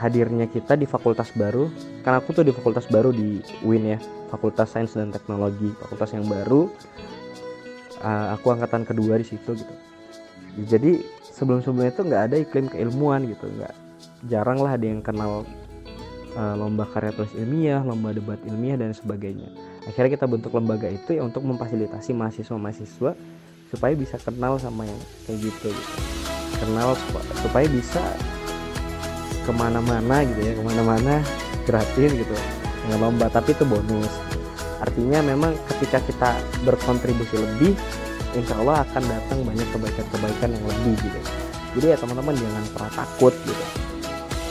hadirnya 0.00 0.48
kita 0.48 0.76
di 0.80 0.88
fakultas 0.88 1.28
baru 1.36 1.68
karena 2.04 2.24
aku 2.24 2.32
tuh 2.32 2.44
di 2.44 2.52
fakultas 2.56 2.88
baru 2.88 3.12
di 3.12 3.44
UIN 3.60 3.96
ya 3.96 3.98
Fakultas 4.32 4.72
Sains 4.72 4.96
dan 4.96 5.12
Teknologi 5.12 5.68
fakultas 5.76 6.16
yang 6.16 6.24
baru 6.24 6.72
uh, 8.00 8.32
aku 8.32 8.56
angkatan 8.56 8.88
kedua 8.88 9.20
di 9.20 9.26
situ 9.28 9.52
gitu. 9.52 9.74
Jadi 10.64 11.04
sebelum 11.40 11.64
sebelumnya 11.64 11.92
itu 11.92 12.02
nggak 12.04 12.22
ada 12.32 12.36
iklim 12.36 12.66
keilmuan 12.68 13.24
gitu 13.24 13.48
nggak 13.48 13.72
jarang 14.28 14.60
lah 14.60 14.76
ada 14.76 14.84
yang 14.84 15.00
kenal 15.00 15.48
uh, 16.36 16.54
lomba 16.56 16.84
karya 16.92 17.16
tulis 17.16 17.32
ilmiah 17.32 17.80
lomba 17.80 18.12
debat 18.12 18.36
ilmiah 18.44 18.76
dan 18.76 18.92
sebagainya 18.92 19.48
akhirnya 19.88 20.10
kita 20.18 20.26
bentuk 20.28 20.52
lembaga 20.52 20.88
itu 20.90 21.16
ya 21.16 21.22
untuk 21.24 21.44
memfasilitasi 21.46 22.12
mahasiswa-mahasiswa 22.12 23.12
supaya 23.70 23.92
bisa 23.94 24.18
kenal 24.20 24.58
sama 24.58 24.84
yang 24.84 25.00
kayak 25.24 25.38
gitu 25.46 25.70
gitu. 25.70 25.92
Kenal 26.60 26.98
supaya 27.40 27.66
bisa 27.70 28.02
ke 29.46 29.52
mana-mana 29.54 30.26
gitu 30.26 30.40
ya 30.42 30.52
ke 30.58 30.62
mana-mana 30.62 31.14
gratis 31.64 32.10
gitu. 32.12 32.34
Dengan 32.84 32.98
lomba 33.08 33.30
tapi 33.30 33.54
itu 33.54 33.64
bonus. 33.64 34.10
Artinya 34.80 35.20
memang 35.22 35.54
ketika 35.68 36.00
kita 36.04 36.30
berkontribusi 36.64 37.36
lebih 37.36 37.72
insya 38.34 38.56
Allah 38.60 38.82
akan 38.88 39.02
datang 39.06 39.38
banyak 39.44 39.68
kebaikan-kebaikan 39.72 40.48
yang 40.50 40.64
lebih 40.66 40.94
gitu. 41.00 41.20
Jadi 41.78 41.86
ya 41.94 41.96
teman-teman 41.96 42.34
jangan 42.34 42.64
pernah 42.74 42.92
takut 43.04 43.34
gitu. 43.46 43.64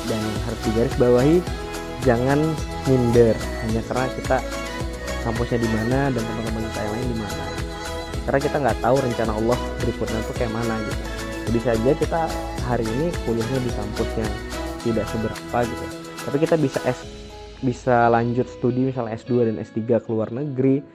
Dan 0.08 0.22
harus 0.48 0.60
digaris 0.66 0.96
bawahi 0.96 1.38
jangan 2.08 2.40
minder. 2.88 3.36
Hanya 3.68 3.82
karena 3.86 4.06
kita 4.16 4.38
kampusnya 5.24 5.60
di 5.60 5.70
mana 5.70 6.10
dan 6.10 6.22
teman-teman 6.22 6.62
kita 6.70 6.80
yang 6.84 6.94
lain 6.96 7.08
di 7.08 7.18
mana. 7.20 7.44
Karena 8.30 8.40
kita 8.46 8.58
nggak 8.62 8.78
tahu 8.84 8.96
rencana 9.02 9.32
Allah 9.34 9.60
berikutnya 9.82 10.20
tuh 10.30 10.36
kayak 10.38 10.54
mana 10.54 10.74
gitu. 10.86 11.02
Jadi 11.50 11.60
saja 11.66 11.92
kita 11.98 12.22
hari 12.70 12.86
ini 12.86 13.08
kuliahnya 13.26 13.60
di 13.66 13.72
kampus 13.74 14.10
yang 14.22 14.32
tidak 14.86 15.06
seberapa 15.10 15.58
gitu. 15.66 15.86
Tapi 16.30 16.38
kita 16.38 16.56
bisa 16.62 16.80
S 16.86 17.00
bisa 17.60 18.08
lanjut 18.08 18.48
studi 18.48 18.88
misalnya 18.88 19.18
S2 19.20 19.52
dan 19.52 19.56
S3 19.60 19.80
ke 20.00 20.08
luar 20.14 20.30
negeri. 20.30 20.86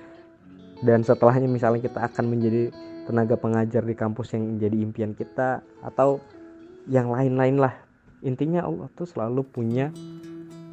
Dan 0.84 1.02
setelahnya 1.02 1.48
misalnya 1.48 1.80
kita 1.82 2.06
akan 2.06 2.24
menjadi 2.28 2.70
tenaga 3.04 3.37
pengajar 3.37 3.84
di 3.84 3.94
kampus 3.96 4.32
yang 4.37 4.56
menjadi 4.56 4.76
impian 4.80 5.12
kita 5.12 5.64
atau 5.82 6.20
yang 6.88 7.12
lain-lain 7.12 7.60
lah. 7.60 7.74
Intinya 8.24 8.64
Allah 8.64 8.88
tuh 8.96 9.04
selalu 9.04 9.44
punya 9.44 9.92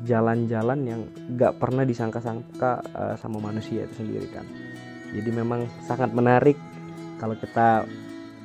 jalan-jalan 0.05 0.79
yang 0.85 1.01
gak 1.37 1.61
pernah 1.61 1.85
disangka-sangka 1.85 2.81
uh, 2.93 3.15
sama 3.17 3.37
manusia 3.41 3.85
itu 3.85 4.01
sendiri 4.01 4.27
kan. 4.33 4.45
Jadi 5.11 5.29
memang 5.29 5.67
sangat 5.85 6.15
menarik 6.15 6.55
kalau 7.19 7.35
kita 7.37 7.85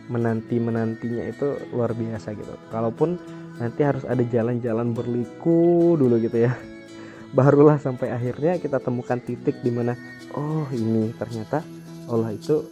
menanti 0.07 0.59
menantinya 0.59 1.25
itu 1.27 1.57
luar 1.73 1.95
biasa 1.95 2.35
gitu. 2.35 2.55
Kalaupun 2.71 3.19
nanti 3.57 3.81
harus 3.83 4.05
ada 4.05 4.23
jalan-jalan 4.23 4.92
berliku 4.92 5.95
dulu 5.97 6.19
gitu 6.21 6.47
ya. 6.47 6.53
Barulah 7.37 7.79
sampai 7.81 8.12
akhirnya 8.12 8.59
kita 8.61 8.79
temukan 8.83 9.19
titik 9.19 9.62
di 9.62 9.71
mana 9.73 9.97
oh 10.37 10.66
ini 10.71 11.11
ternyata 11.16 11.62
Allah 12.07 12.35
itu 12.35 12.62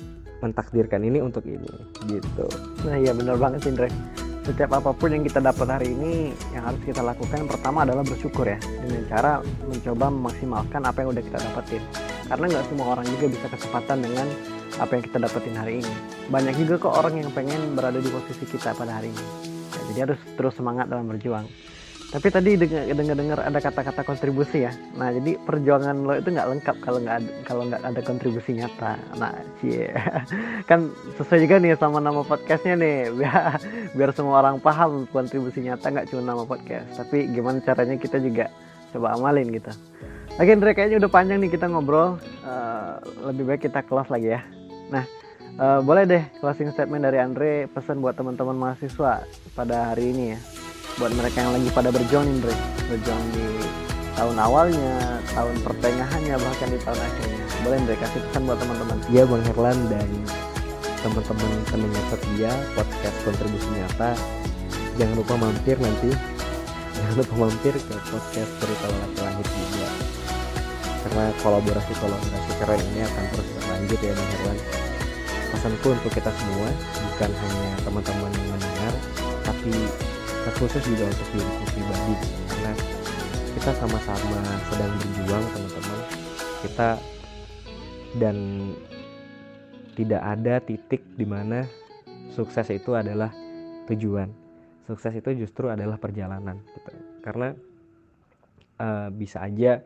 mentakdirkan 0.44 1.00
ini 1.02 1.24
untuk 1.24 1.42
ini 1.48 1.70
gitu. 2.06 2.46
Nah 2.84 3.00
iya 3.00 3.16
benar 3.16 3.40
banget 3.40 3.64
Indra 3.66 3.88
setiap 4.44 4.76
apa 4.76 4.92
pun 4.92 5.08
yang 5.08 5.24
kita 5.24 5.40
dapat 5.40 5.66
hari 5.72 5.96
ini 5.96 6.36
yang 6.52 6.68
harus 6.68 6.80
kita 6.84 7.00
lakukan 7.00 7.32
yang 7.40 7.48
pertama 7.48 7.88
adalah 7.88 8.04
bersyukur 8.04 8.44
ya 8.44 8.60
dengan 8.60 9.02
cara 9.08 9.32
mencoba 9.40 10.06
memaksimalkan 10.12 10.80
apa 10.84 10.98
yang 11.00 11.08
udah 11.16 11.24
kita 11.24 11.38
dapetin. 11.40 11.82
Karena 12.28 12.44
nggak 12.52 12.64
semua 12.68 12.86
orang 12.92 13.06
juga 13.08 13.26
bisa 13.32 13.46
kesempatan 13.48 13.96
dengan 14.04 14.26
apa 14.76 14.90
yang 14.92 15.02
kita 15.08 15.18
dapetin 15.24 15.54
hari 15.56 15.72
ini. 15.80 15.92
Banyak 16.28 16.54
juga 16.60 16.74
kok 16.76 16.92
orang 16.92 17.14
yang 17.24 17.28
pengen 17.32 17.72
berada 17.72 17.96
di 17.96 18.10
posisi 18.12 18.44
kita 18.44 18.76
pada 18.76 19.00
hari 19.00 19.08
ini. 19.08 19.24
Ya, 19.74 19.80
jadi 19.90 19.98
harus 20.12 20.20
terus 20.36 20.54
semangat 20.60 20.92
dalam 20.92 21.08
berjuang 21.08 21.48
tapi 22.14 22.30
tadi 22.30 22.54
dengar 22.94 23.18
dengar 23.18 23.42
ada 23.42 23.58
kata-kata 23.58 24.06
kontribusi 24.06 24.62
ya. 24.62 24.70
Nah 24.94 25.10
jadi 25.10 25.34
perjuangan 25.34 26.06
lo 26.06 26.14
itu 26.14 26.30
nggak 26.30 26.46
lengkap 26.46 26.76
kalau 26.78 27.02
nggak 27.02 27.18
kalau 27.42 27.66
nggak 27.66 27.82
ada 27.82 28.00
kontribusi 28.06 28.54
nyata. 28.54 28.94
Nah 29.18 29.34
cie. 29.58 29.90
Kan 30.70 30.94
sesuai 31.18 31.42
juga 31.42 31.58
nih 31.58 31.74
sama 31.74 31.98
nama 31.98 32.22
podcastnya 32.22 32.78
nih. 32.78 33.10
Biar 33.18 33.58
biar 33.98 34.10
semua 34.14 34.46
orang 34.46 34.62
paham 34.62 35.10
kontribusi 35.10 35.66
nyata 35.66 35.90
nggak 35.90 36.14
cuma 36.14 36.22
nama 36.22 36.46
podcast. 36.46 36.86
Tapi 36.94 37.34
gimana 37.34 37.58
caranya 37.66 37.98
kita 37.98 38.22
juga 38.22 38.46
coba 38.94 39.18
amalin 39.18 39.50
gitu. 39.50 39.74
Oke 40.38 40.54
Andre 40.54 40.70
kayaknya 40.70 41.02
udah 41.02 41.10
panjang 41.10 41.42
nih 41.42 41.50
kita 41.50 41.66
ngobrol. 41.66 42.22
Uh, 42.46 43.02
lebih 43.26 43.42
baik 43.50 43.66
kita 43.66 43.82
kelas 43.82 44.06
lagi 44.06 44.38
ya. 44.38 44.40
Nah 44.86 45.02
uh, 45.58 45.82
boleh 45.82 46.06
deh 46.06 46.22
closing 46.38 46.70
statement 46.70 47.02
dari 47.02 47.18
Andre 47.18 47.66
pesan 47.74 47.98
buat 47.98 48.14
teman-teman 48.14 48.54
mahasiswa 48.54 49.26
pada 49.58 49.90
hari 49.90 50.14
ini 50.14 50.38
ya 50.38 50.63
buat 50.94 51.12
mereka 51.14 51.42
yang 51.42 51.52
lagi 51.58 51.68
pada 51.74 51.90
berjuang 51.90 52.24
nih 52.26 52.34
Andre. 52.38 52.54
Berjuang 52.86 53.24
di 53.34 53.46
tahun 54.14 54.36
awalnya 54.38 55.18
tahun 55.34 55.56
pertengahannya 55.66 56.34
bahkan 56.38 56.68
di 56.70 56.78
tahun 56.82 57.00
akhirnya. 57.02 57.44
Boleh 57.66 57.76
Andre 57.82 57.94
kasih 57.98 58.20
pesan 58.30 58.42
buat 58.46 58.58
teman-teman? 58.62 58.98
Ya 59.10 59.22
Bang 59.26 59.42
Herlan 59.42 59.78
dan 59.90 60.08
teman-teman 61.02 61.50
pendengar 61.68 62.04
setia 62.14 62.52
podcast 62.78 63.16
kontribusi 63.26 63.68
nyata. 63.74 64.10
Jangan 64.94 65.14
lupa 65.18 65.34
mampir 65.34 65.76
nanti. 65.82 66.10
Jangan 66.94 67.14
lupa 67.18 67.34
mampir 67.42 67.74
ke 67.74 67.94
podcast 68.06 68.50
cerita 68.62 68.86
lelaki 68.86 69.18
langit 69.18 69.46
juga. 69.50 69.88
Karena 71.04 71.24
kolaborasi 71.42 71.92
kolaborasi 71.98 72.50
keren 72.62 72.80
ini 72.94 73.00
akan 73.02 73.24
terus 73.34 73.48
berlanjut 73.58 73.98
ya 73.98 74.12
Bang 74.14 74.30
Herlan. 74.38 74.58
Pesanku 75.50 75.88
untuk 75.90 76.12
kita 76.14 76.30
semua 76.34 76.68
bukan 76.98 77.30
hanya 77.30 77.70
teman-teman 77.82 78.30
yang 78.30 78.48
mendengar 78.50 78.94
tapi 79.44 79.76
terkhusus 80.44 80.82
juga 80.84 81.04
untuk 81.08 81.28
diriku 81.32 81.64
pribadi. 81.72 82.14
Karena 82.52 82.72
kita 83.56 83.70
sama-sama 83.80 84.38
sedang 84.68 84.92
berjuang 85.00 85.44
teman-teman. 85.52 86.00
Kita 86.64 86.88
dan 88.20 88.36
tidak 89.94 90.22
ada 90.22 90.54
titik 90.62 91.02
di 91.14 91.26
mana 91.26 91.66
sukses 92.34 92.66
itu 92.70 92.94
adalah 92.94 93.30
tujuan. 93.90 94.30
Sukses 94.84 95.14
itu 95.16 95.46
justru 95.46 95.72
adalah 95.72 95.96
perjalanan 95.96 96.60
gitu. 96.76 96.92
karena 97.24 97.56
uh, 98.76 99.08
bisa 99.08 99.40
aja 99.40 99.80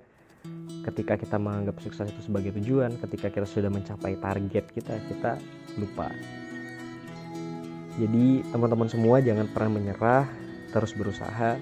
ketika 0.91 1.15
kita 1.15 1.37
menganggap 1.39 1.79
sukses 1.79 2.11
itu 2.11 2.21
sebagai 2.27 2.57
tujuan 2.59 2.99
ketika 3.07 3.31
kita 3.31 3.47
sudah 3.47 3.71
mencapai 3.71 4.19
target 4.19 4.65
kita 4.75 4.95
kita 5.07 5.39
lupa. 5.79 6.11
Jadi 7.99 8.47
teman-teman 8.55 8.87
semua 8.91 9.19
jangan 9.19 9.47
pernah 9.51 9.79
menyerah 9.79 10.27
terus 10.73 10.93
berusaha. 10.95 11.57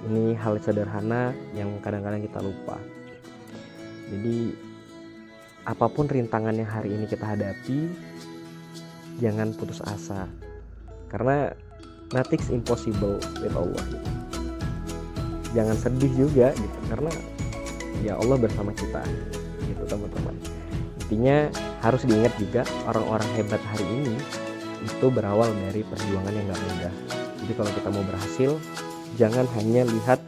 Ini 0.00 0.32
hal 0.40 0.56
sederhana 0.64 1.36
yang 1.52 1.76
kadang-kadang 1.84 2.24
kita 2.24 2.40
lupa. 2.40 2.80
Jadi 4.08 4.56
apa 5.68 5.86
pun 5.92 6.08
rintangan 6.08 6.56
yang 6.56 6.66
hari 6.66 6.96
ini 6.96 7.04
kita 7.04 7.20
hadapi 7.20 7.92
jangan 9.20 9.52
putus 9.52 9.84
asa. 9.84 10.24
Karena 11.12 11.52
nothing's 12.16 12.48
impossible 12.48 13.20
with 13.44 13.52
Allah 13.52 13.84
gitu. 13.92 14.10
jangan 15.50 15.74
sedih 15.74 16.12
juga 16.14 16.54
gitu 16.54 16.78
karena 16.86 17.10
ya 18.06 18.14
Allah 18.14 18.38
bersama 18.38 18.70
kita 18.70 19.02
gitu 19.66 19.82
teman-teman. 19.84 20.34
Intinya 21.06 21.50
harus 21.82 22.06
diingat 22.06 22.30
juga 22.38 22.62
orang-orang 22.86 23.26
hebat 23.34 23.58
hari 23.74 23.82
ini 23.82 24.14
itu 24.80 25.06
berawal 25.10 25.50
dari 25.68 25.82
perjuangan 25.82 26.32
yang 26.32 26.46
gak 26.48 26.62
mudah 26.62 26.94
jadi 27.50 27.66
kalau 27.66 27.74
kita 27.74 27.90
mau 27.90 28.04
berhasil, 28.06 28.50
jangan 29.18 29.42
hanya 29.58 29.82
lihat 29.82 30.22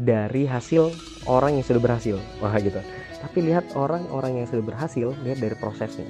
dari 0.00 0.48
hasil 0.48 0.88
orang 1.28 1.60
yang 1.60 1.64
sudah 1.68 1.76
berhasil. 1.84 2.16
Wah 2.40 2.56
gitu. 2.56 2.80
Tapi 3.20 3.52
lihat 3.52 3.76
orang-orang 3.76 4.40
yang 4.40 4.48
sudah 4.48 4.64
berhasil, 4.64 5.12
lihat 5.28 5.44
dari 5.44 5.52
prosesnya. 5.60 6.08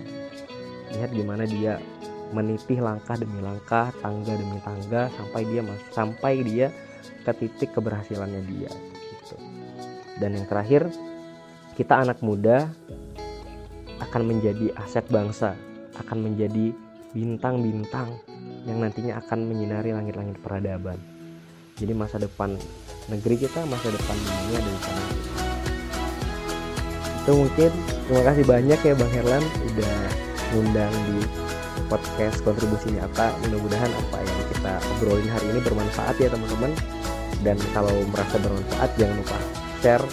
Lihat 0.94 1.10
gimana 1.10 1.42
dia 1.42 1.82
menitih 2.30 2.78
langkah 2.78 3.18
demi 3.18 3.42
langkah, 3.42 3.90
tangga 3.98 4.38
demi 4.38 4.62
tangga 4.62 5.10
sampai 5.18 5.42
dia 5.42 5.60
sampai 5.90 6.34
dia 6.46 6.70
ke 7.26 7.32
titik 7.42 7.74
keberhasilannya 7.74 8.46
dia 8.46 8.70
gitu. 8.94 9.34
Dan 10.22 10.38
yang 10.38 10.46
terakhir, 10.46 10.86
kita 11.74 11.98
anak 11.98 12.22
muda 12.22 12.70
akan 13.98 14.22
menjadi 14.22 14.70
aset 14.78 15.02
bangsa, 15.10 15.58
akan 15.98 16.30
menjadi 16.30 16.70
bintang-bintang 17.12 18.16
yang 18.64 18.80
nantinya 18.80 19.20
akan 19.20 19.48
menyinari 19.48 19.92
langit-langit 19.92 20.40
peradaban. 20.40 20.96
Jadi 21.76 21.92
masa 21.96 22.16
depan 22.20 22.56
negeri 23.08 23.36
kita, 23.48 23.64
masa 23.68 23.88
depan 23.92 24.16
dunia 24.16 24.58
ada 24.60 24.70
di 24.70 24.80
sana. 24.80 25.04
Itu 27.22 27.32
mungkin 27.38 27.70
terima 28.08 28.22
kasih 28.26 28.44
banyak 28.44 28.78
ya 28.82 28.94
Bang 28.98 29.12
Herlan 29.14 29.44
udah 29.72 29.96
ngundang 30.52 30.94
di 31.06 31.18
podcast 31.86 32.42
kontribusi 32.42 32.96
nyata. 32.96 33.36
Mudah-mudahan 33.46 33.90
apa 33.92 34.18
yang 34.20 34.40
kita 34.52 34.74
obrolin 34.96 35.28
hari 35.30 35.46
ini 35.52 35.60
bermanfaat 35.62 36.16
ya 36.18 36.28
teman-teman. 36.32 36.72
Dan 37.42 37.58
kalau 37.74 37.94
merasa 38.10 38.36
bermanfaat 38.38 38.90
jangan 38.96 39.16
lupa 39.18 39.38
share 39.82 40.06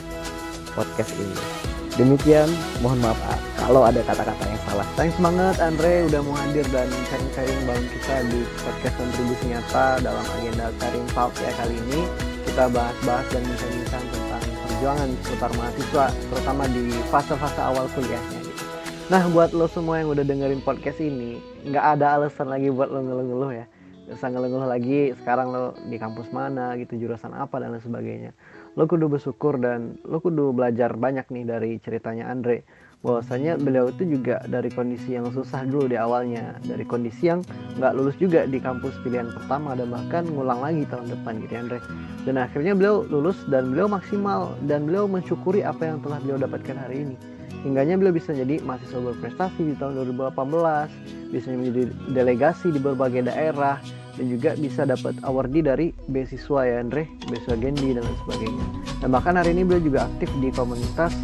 podcast 0.74 1.14
ini. 1.18 1.69
Demikian, 2.00 2.48
mohon 2.80 2.96
maaf 3.04 3.20
kalau 3.60 3.84
ada 3.84 4.00
kata-kata 4.00 4.48
yang 4.48 4.62
salah. 4.72 4.88
Thanks 4.96 5.20
banget 5.20 5.60
Andre 5.60 6.08
udah 6.08 6.24
mau 6.24 6.32
hadir 6.32 6.64
dan 6.72 6.88
sharing-sharing 7.12 7.60
bang 7.68 7.84
kita 7.92 8.24
di 8.32 8.40
podcast 8.64 8.96
kontribusi 8.96 9.52
nyata 9.52 10.00
dalam 10.00 10.24
agenda 10.40 10.72
Karim 10.80 11.04
Talk 11.12 11.36
ya 11.44 11.52
kali 11.60 11.76
ini. 11.76 12.08
Kita 12.48 12.72
bahas-bahas 12.72 13.28
dan 13.36 13.44
bincang-bincang 13.44 14.04
tentang 14.16 14.44
perjuangan 14.64 15.10
seputar 15.28 15.52
mahasiswa, 15.60 16.06
terutama 16.32 16.64
di 16.72 16.84
fase-fase 17.12 17.62
awal 17.68 17.86
kuliahnya. 17.92 18.40
Gitu. 18.48 18.64
Nah, 19.12 19.24
buat 19.36 19.52
lo 19.52 19.68
semua 19.68 20.00
yang 20.00 20.16
udah 20.16 20.24
dengerin 20.24 20.64
podcast 20.64 21.04
ini, 21.04 21.44
nggak 21.68 22.00
ada 22.00 22.16
alasan 22.16 22.48
lagi 22.48 22.72
buat 22.72 22.96
lo 22.96 23.04
ngeluh-ngeluh 23.04 23.52
ya. 23.52 23.68
Gak 24.08 24.24
usah 24.24 24.32
ngeluh-ngeluh 24.32 24.72
lagi, 24.72 25.12
sekarang 25.20 25.52
lo 25.52 25.76
di 25.84 26.00
kampus 26.00 26.32
mana 26.32 26.80
gitu, 26.80 26.96
jurusan 26.96 27.36
apa 27.36 27.60
dan 27.60 27.76
lain 27.76 27.84
sebagainya 27.84 28.32
lo 28.76 28.86
kudu 28.86 29.10
bersyukur 29.10 29.58
dan 29.58 29.98
lo 30.06 30.22
kudu 30.22 30.54
belajar 30.54 30.94
banyak 30.94 31.26
nih 31.32 31.46
dari 31.48 31.72
ceritanya 31.82 32.30
Andre. 32.30 32.62
Bahwasanya 33.00 33.56
beliau 33.56 33.88
itu 33.88 34.04
juga 34.04 34.44
dari 34.52 34.68
kondisi 34.68 35.16
yang 35.16 35.32
susah 35.32 35.64
dulu 35.64 35.88
di 35.88 35.96
awalnya. 35.96 36.60
Dari 36.68 36.84
kondisi 36.84 37.32
yang 37.32 37.40
nggak 37.80 37.96
lulus 37.96 38.20
juga 38.20 38.44
di 38.44 38.60
kampus 38.60 38.92
pilihan 39.08 39.32
pertama 39.32 39.72
dan 39.72 39.88
bahkan 39.88 40.28
ngulang 40.28 40.60
lagi 40.60 40.84
tahun 40.92 41.08
depan 41.08 41.40
gitu 41.48 41.54
ya 41.56 41.62
Andre. 41.64 41.80
Dan 42.28 42.36
akhirnya 42.36 42.76
beliau 42.76 43.08
lulus 43.08 43.40
dan 43.48 43.72
beliau 43.72 43.88
maksimal 43.88 44.52
dan 44.68 44.84
beliau 44.84 45.08
mensyukuri 45.08 45.64
apa 45.64 45.88
yang 45.88 46.04
telah 46.04 46.20
beliau 46.20 46.44
dapatkan 46.44 46.76
hari 46.76 47.08
ini. 47.08 47.16
Hingganya 47.64 47.96
beliau 48.00 48.16
bisa 48.16 48.36
jadi 48.36 48.60
mahasiswa 48.64 49.00
berprestasi 49.00 49.62
di 49.64 49.74
tahun 49.80 50.04
2018 50.16 51.32
bisa 51.32 51.48
menjadi 51.56 51.84
delegasi 52.12 52.72
di 52.72 52.80
berbagai 52.80 53.28
daerah 53.32 53.80
dan 54.20 54.26
juga 54.28 54.52
bisa 54.60 54.84
dapat 54.84 55.16
awardee 55.24 55.64
dari 55.64 55.88
beasiswa 56.12 56.68
ya 56.68 56.84
Andre, 56.84 57.08
beasiswa 57.32 57.56
Gendi 57.56 57.96
dan 57.96 58.04
lain 58.04 58.18
sebagainya. 58.28 58.66
Dan 59.00 59.10
bahkan 59.16 59.34
hari 59.40 59.56
ini 59.56 59.64
beliau 59.64 59.84
juga 59.88 60.00
aktif 60.12 60.28
di 60.44 60.52
komunitas 60.52 61.16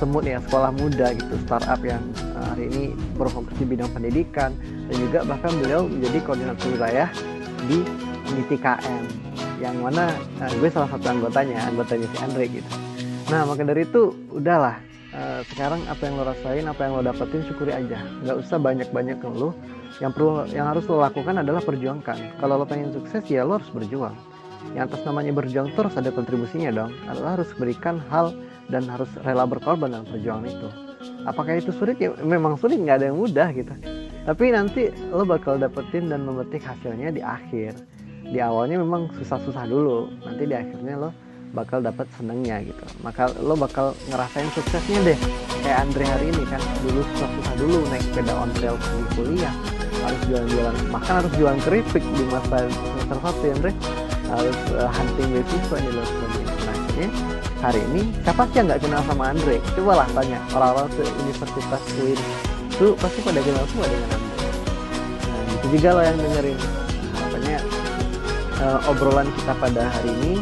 semut 0.00 0.24
ya 0.24 0.38
sekolah 0.48 0.72
muda 0.78 1.10
gitu 1.12 1.34
startup 1.44 1.82
yang 1.82 2.00
uh, 2.38 2.54
hari 2.54 2.70
ini 2.70 2.82
berfokus 3.18 3.50
di 3.58 3.66
bidang 3.66 3.90
pendidikan 3.90 4.54
dan 4.88 4.96
juga 4.96 5.26
bahkan 5.26 5.50
beliau 5.58 5.90
menjadi 5.90 6.18
koordinator 6.22 6.66
wilayah 6.70 7.08
di 7.66 7.82
Uniti 8.30 8.56
KM 8.56 9.02
yang 9.58 9.74
mana 9.82 10.14
uh, 10.38 10.52
gue 10.54 10.70
salah 10.70 10.86
satu 10.86 11.02
anggotanya 11.02 11.66
anggotanya 11.66 12.06
si 12.14 12.16
Andre 12.22 12.44
gitu. 12.46 12.70
Nah 13.28 13.42
maka 13.44 13.66
dari 13.66 13.82
itu 13.84 14.14
udahlah 14.30 14.87
uh, 15.14 15.40
sekarang 15.54 15.80
apa 15.88 16.02
yang 16.04 16.14
lo 16.20 16.24
rasain 16.26 16.64
apa 16.68 16.80
yang 16.84 16.92
lo 16.98 17.02
dapetin 17.04 17.42
syukuri 17.46 17.72
aja. 17.72 17.98
Nggak 18.24 18.36
usah 18.44 18.58
banyak-banyak 18.60 19.18
ngeluh. 19.20 19.54
Yang 19.98 20.12
perlu 20.14 20.30
yang 20.52 20.66
harus 20.68 20.84
lo 20.86 21.00
lakukan 21.00 21.40
adalah 21.40 21.62
perjuangkan. 21.64 22.38
Kalau 22.40 22.54
lo 22.60 22.66
pengen 22.68 22.92
sukses 22.92 23.24
ya 23.28 23.44
lo 23.44 23.60
harus 23.60 23.70
berjuang. 23.72 24.16
Yang 24.76 24.92
atas 24.92 25.00
namanya 25.06 25.32
berjuang 25.32 25.72
terus 25.72 25.94
ada 25.96 26.10
kontribusinya 26.12 26.70
dong. 26.74 26.92
Lo 27.16 27.28
harus 27.28 27.48
berikan 27.56 28.02
hal 28.12 28.34
dan 28.68 28.84
harus 28.84 29.08
rela 29.24 29.48
berkorban 29.48 29.92
dalam 29.92 30.06
perjuangan 30.08 30.44
itu. 30.44 30.68
Apakah 31.24 31.56
itu 31.56 31.72
sulit? 31.72 31.96
Ya 32.00 32.12
memang 32.20 32.60
sulit. 32.60 32.76
Nggak 32.76 32.96
ada 33.02 33.06
yang 33.12 33.18
mudah 33.18 33.48
gitu. 33.56 33.74
Tapi 34.28 34.44
nanti 34.52 34.92
lo 35.08 35.24
bakal 35.24 35.56
dapetin 35.56 36.12
dan 36.12 36.28
memetik 36.28 36.60
hasilnya 36.60 37.08
di 37.16 37.24
akhir. 37.24 37.72
Di 38.28 38.44
awalnya 38.44 38.76
memang 38.76 39.08
susah-susah 39.16 39.64
dulu. 39.64 40.12
Nanti 40.20 40.44
di 40.44 40.52
akhirnya 40.52 41.00
lo 41.00 41.10
bakal 41.52 41.80
dapat 41.80 42.06
senengnya 42.16 42.60
gitu. 42.64 42.84
Maka 43.00 43.32
lo 43.40 43.56
bakal 43.56 43.96
ngerasain 44.12 44.48
suksesnya 44.52 45.14
deh. 45.14 45.18
Kayak 45.64 45.78
Andre 45.88 46.04
hari 46.04 46.26
ini 46.32 46.44
kan 46.48 46.62
dulu 46.84 47.00
susah-susah 47.14 47.54
dulu 47.58 47.76
naik 47.88 48.04
sepeda 48.08 48.32
ontel 48.36 48.74
di 48.76 49.04
kuliah. 49.16 49.54
Harus 49.98 50.20
jualan-jualan 50.30 50.74
bahkan 50.94 51.14
harus 51.24 51.32
jualan 51.36 51.60
keripik 51.64 52.04
di 52.04 52.24
masa 52.30 52.56
semester 52.70 53.18
satu 53.20 53.42
ya 53.44 53.54
Andre. 53.56 53.72
Harus 54.28 54.58
uh, 54.76 54.90
hunting 54.92 55.28
beasiswa 55.32 55.76
nih 55.80 55.92
lo 55.92 56.02
sebagainya. 56.04 56.54
Nah 56.68 56.76
hari 57.58 57.80
ini 57.90 58.00
siapa 58.22 58.42
sih 58.50 58.56
yang 58.60 58.66
nggak 58.70 58.80
kenal 58.84 59.02
sama 59.08 59.24
Andre? 59.32 59.56
Coba 59.74 59.92
lah 60.04 60.08
tanya 60.12 60.38
orang-orang 60.52 60.88
Universitas 61.26 61.82
UIN 61.96 62.20
itu 62.68 62.86
pasti 63.00 63.18
pada 63.24 63.40
kenal 63.42 63.64
semua 63.72 63.86
dengan 63.88 64.08
Andre. 64.14 64.48
Nah 65.26 65.40
itu 65.58 65.66
juga 65.74 65.88
lo 65.96 66.00
yang 66.04 66.18
dengerin. 66.20 66.58
Harapannya 67.18 67.58
uh, 68.62 68.90
obrolan 68.90 69.28
kita 69.34 69.52
pada 69.58 69.82
hari 69.90 70.10
ini 70.22 70.34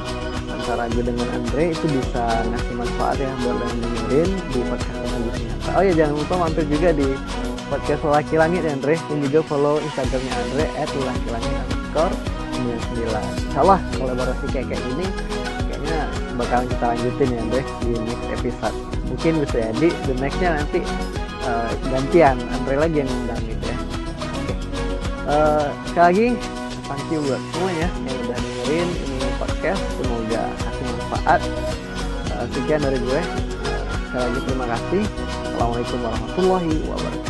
antara 0.67 0.91
gue 0.91 1.05
dengan 1.07 1.31
Andre 1.31 1.71
itu 1.71 1.87
bisa 1.87 2.43
ngasih 2.43 2.75
manfaat 2.75 3.23
ya 3.23 3.31
buat 3.47 3.55
yang 3.55 3.79
dengerin 3.87 4.31
di 4.51 4.61
podcast 4.67 4.99
Lagi 4.99 5.47
Oh 5.79 5.83
ya 5.87 5.93
jangan 5.95 6.15
lupa 6.19 6.35
mampir 6.43 6.65
juga 6.67 6.91
di 6.91 7.09
podcast 7.71 8.03
Laki 8.03 8.35
Langit 8.35 8.67
ya 8.67 8.75
Andre. 8.75 8.99
Dan 9.07 9.19
juga 9.23 9.39
follow 9.47 9.79
Instagramnya 9.79 10.33
Andre 10.35 10.67
at 10.75 10.91
Laki 10.91 11.29
Langit 11.31 11.53
underscore 11.55 12.15
99 12.59 13.47
Insya 13.47 13.59
Allah 13.63 13.79
kolaborasi 13.95 14.45
kayak 14.51 14.67
kayak 14.75 14.83
ini 14.91 15.07
kayaknya 15.71 15.99
bakalan 16.35 16.67
kita 16.67 16.85
lanjutin 16.91 17.29
ya 17.31 17.39
Andre 17.47 17.61
di 17.63 17.91
next 18.03 18.27
episode. 18.35 18.77
Mungkin 19.07 19.33
bisa 19.47 19.57
jadi 19.71 19.89
the 20.11 20.15
nextnya 20.19 20.51
nanti 20.51 20.79
uh, 21.47 21.71
gantian 21.95 22.43
Andre 22.43 22.75
lagi 22.75 22.97
yang 23.07 23.11
undang 23.23 23.39
gitu 23.47 23.65
ya. 23.71 23.79
Oke. 23.79 24.51
Okay. 24.51 24.57
uh, 25.31 25.71
sekali 25.87 26.07
lagi 26.11 26.27
thank 26.91 27.07
you 27.15 27.23
buat 27.23 27.43
semuanya 27.55 27.87
yang 28.03 28.17
udah 28.27 28.39
dengerin. 28.43 28.91
ini 28.91 29.16
podcast. 29.37 29.83
Semoga 30.01 30.43
kasih 30.61 30.85
manfaat. 30.89 31.41
Uh, 32.33 32.47
sekian 32.53 32.81
dari 32.83 32.99
gue. 33.01 33.21
Uh, 33.21 33.25
sekali 34.09 34.23
lagi 34.25 34.41
terima 34.49 34.67
kasih. 34.73 35.03
Assalamualaikum 35.57 35.99
warahmatullahi 36.05 36.75
wabarakatuh 36.89 37.26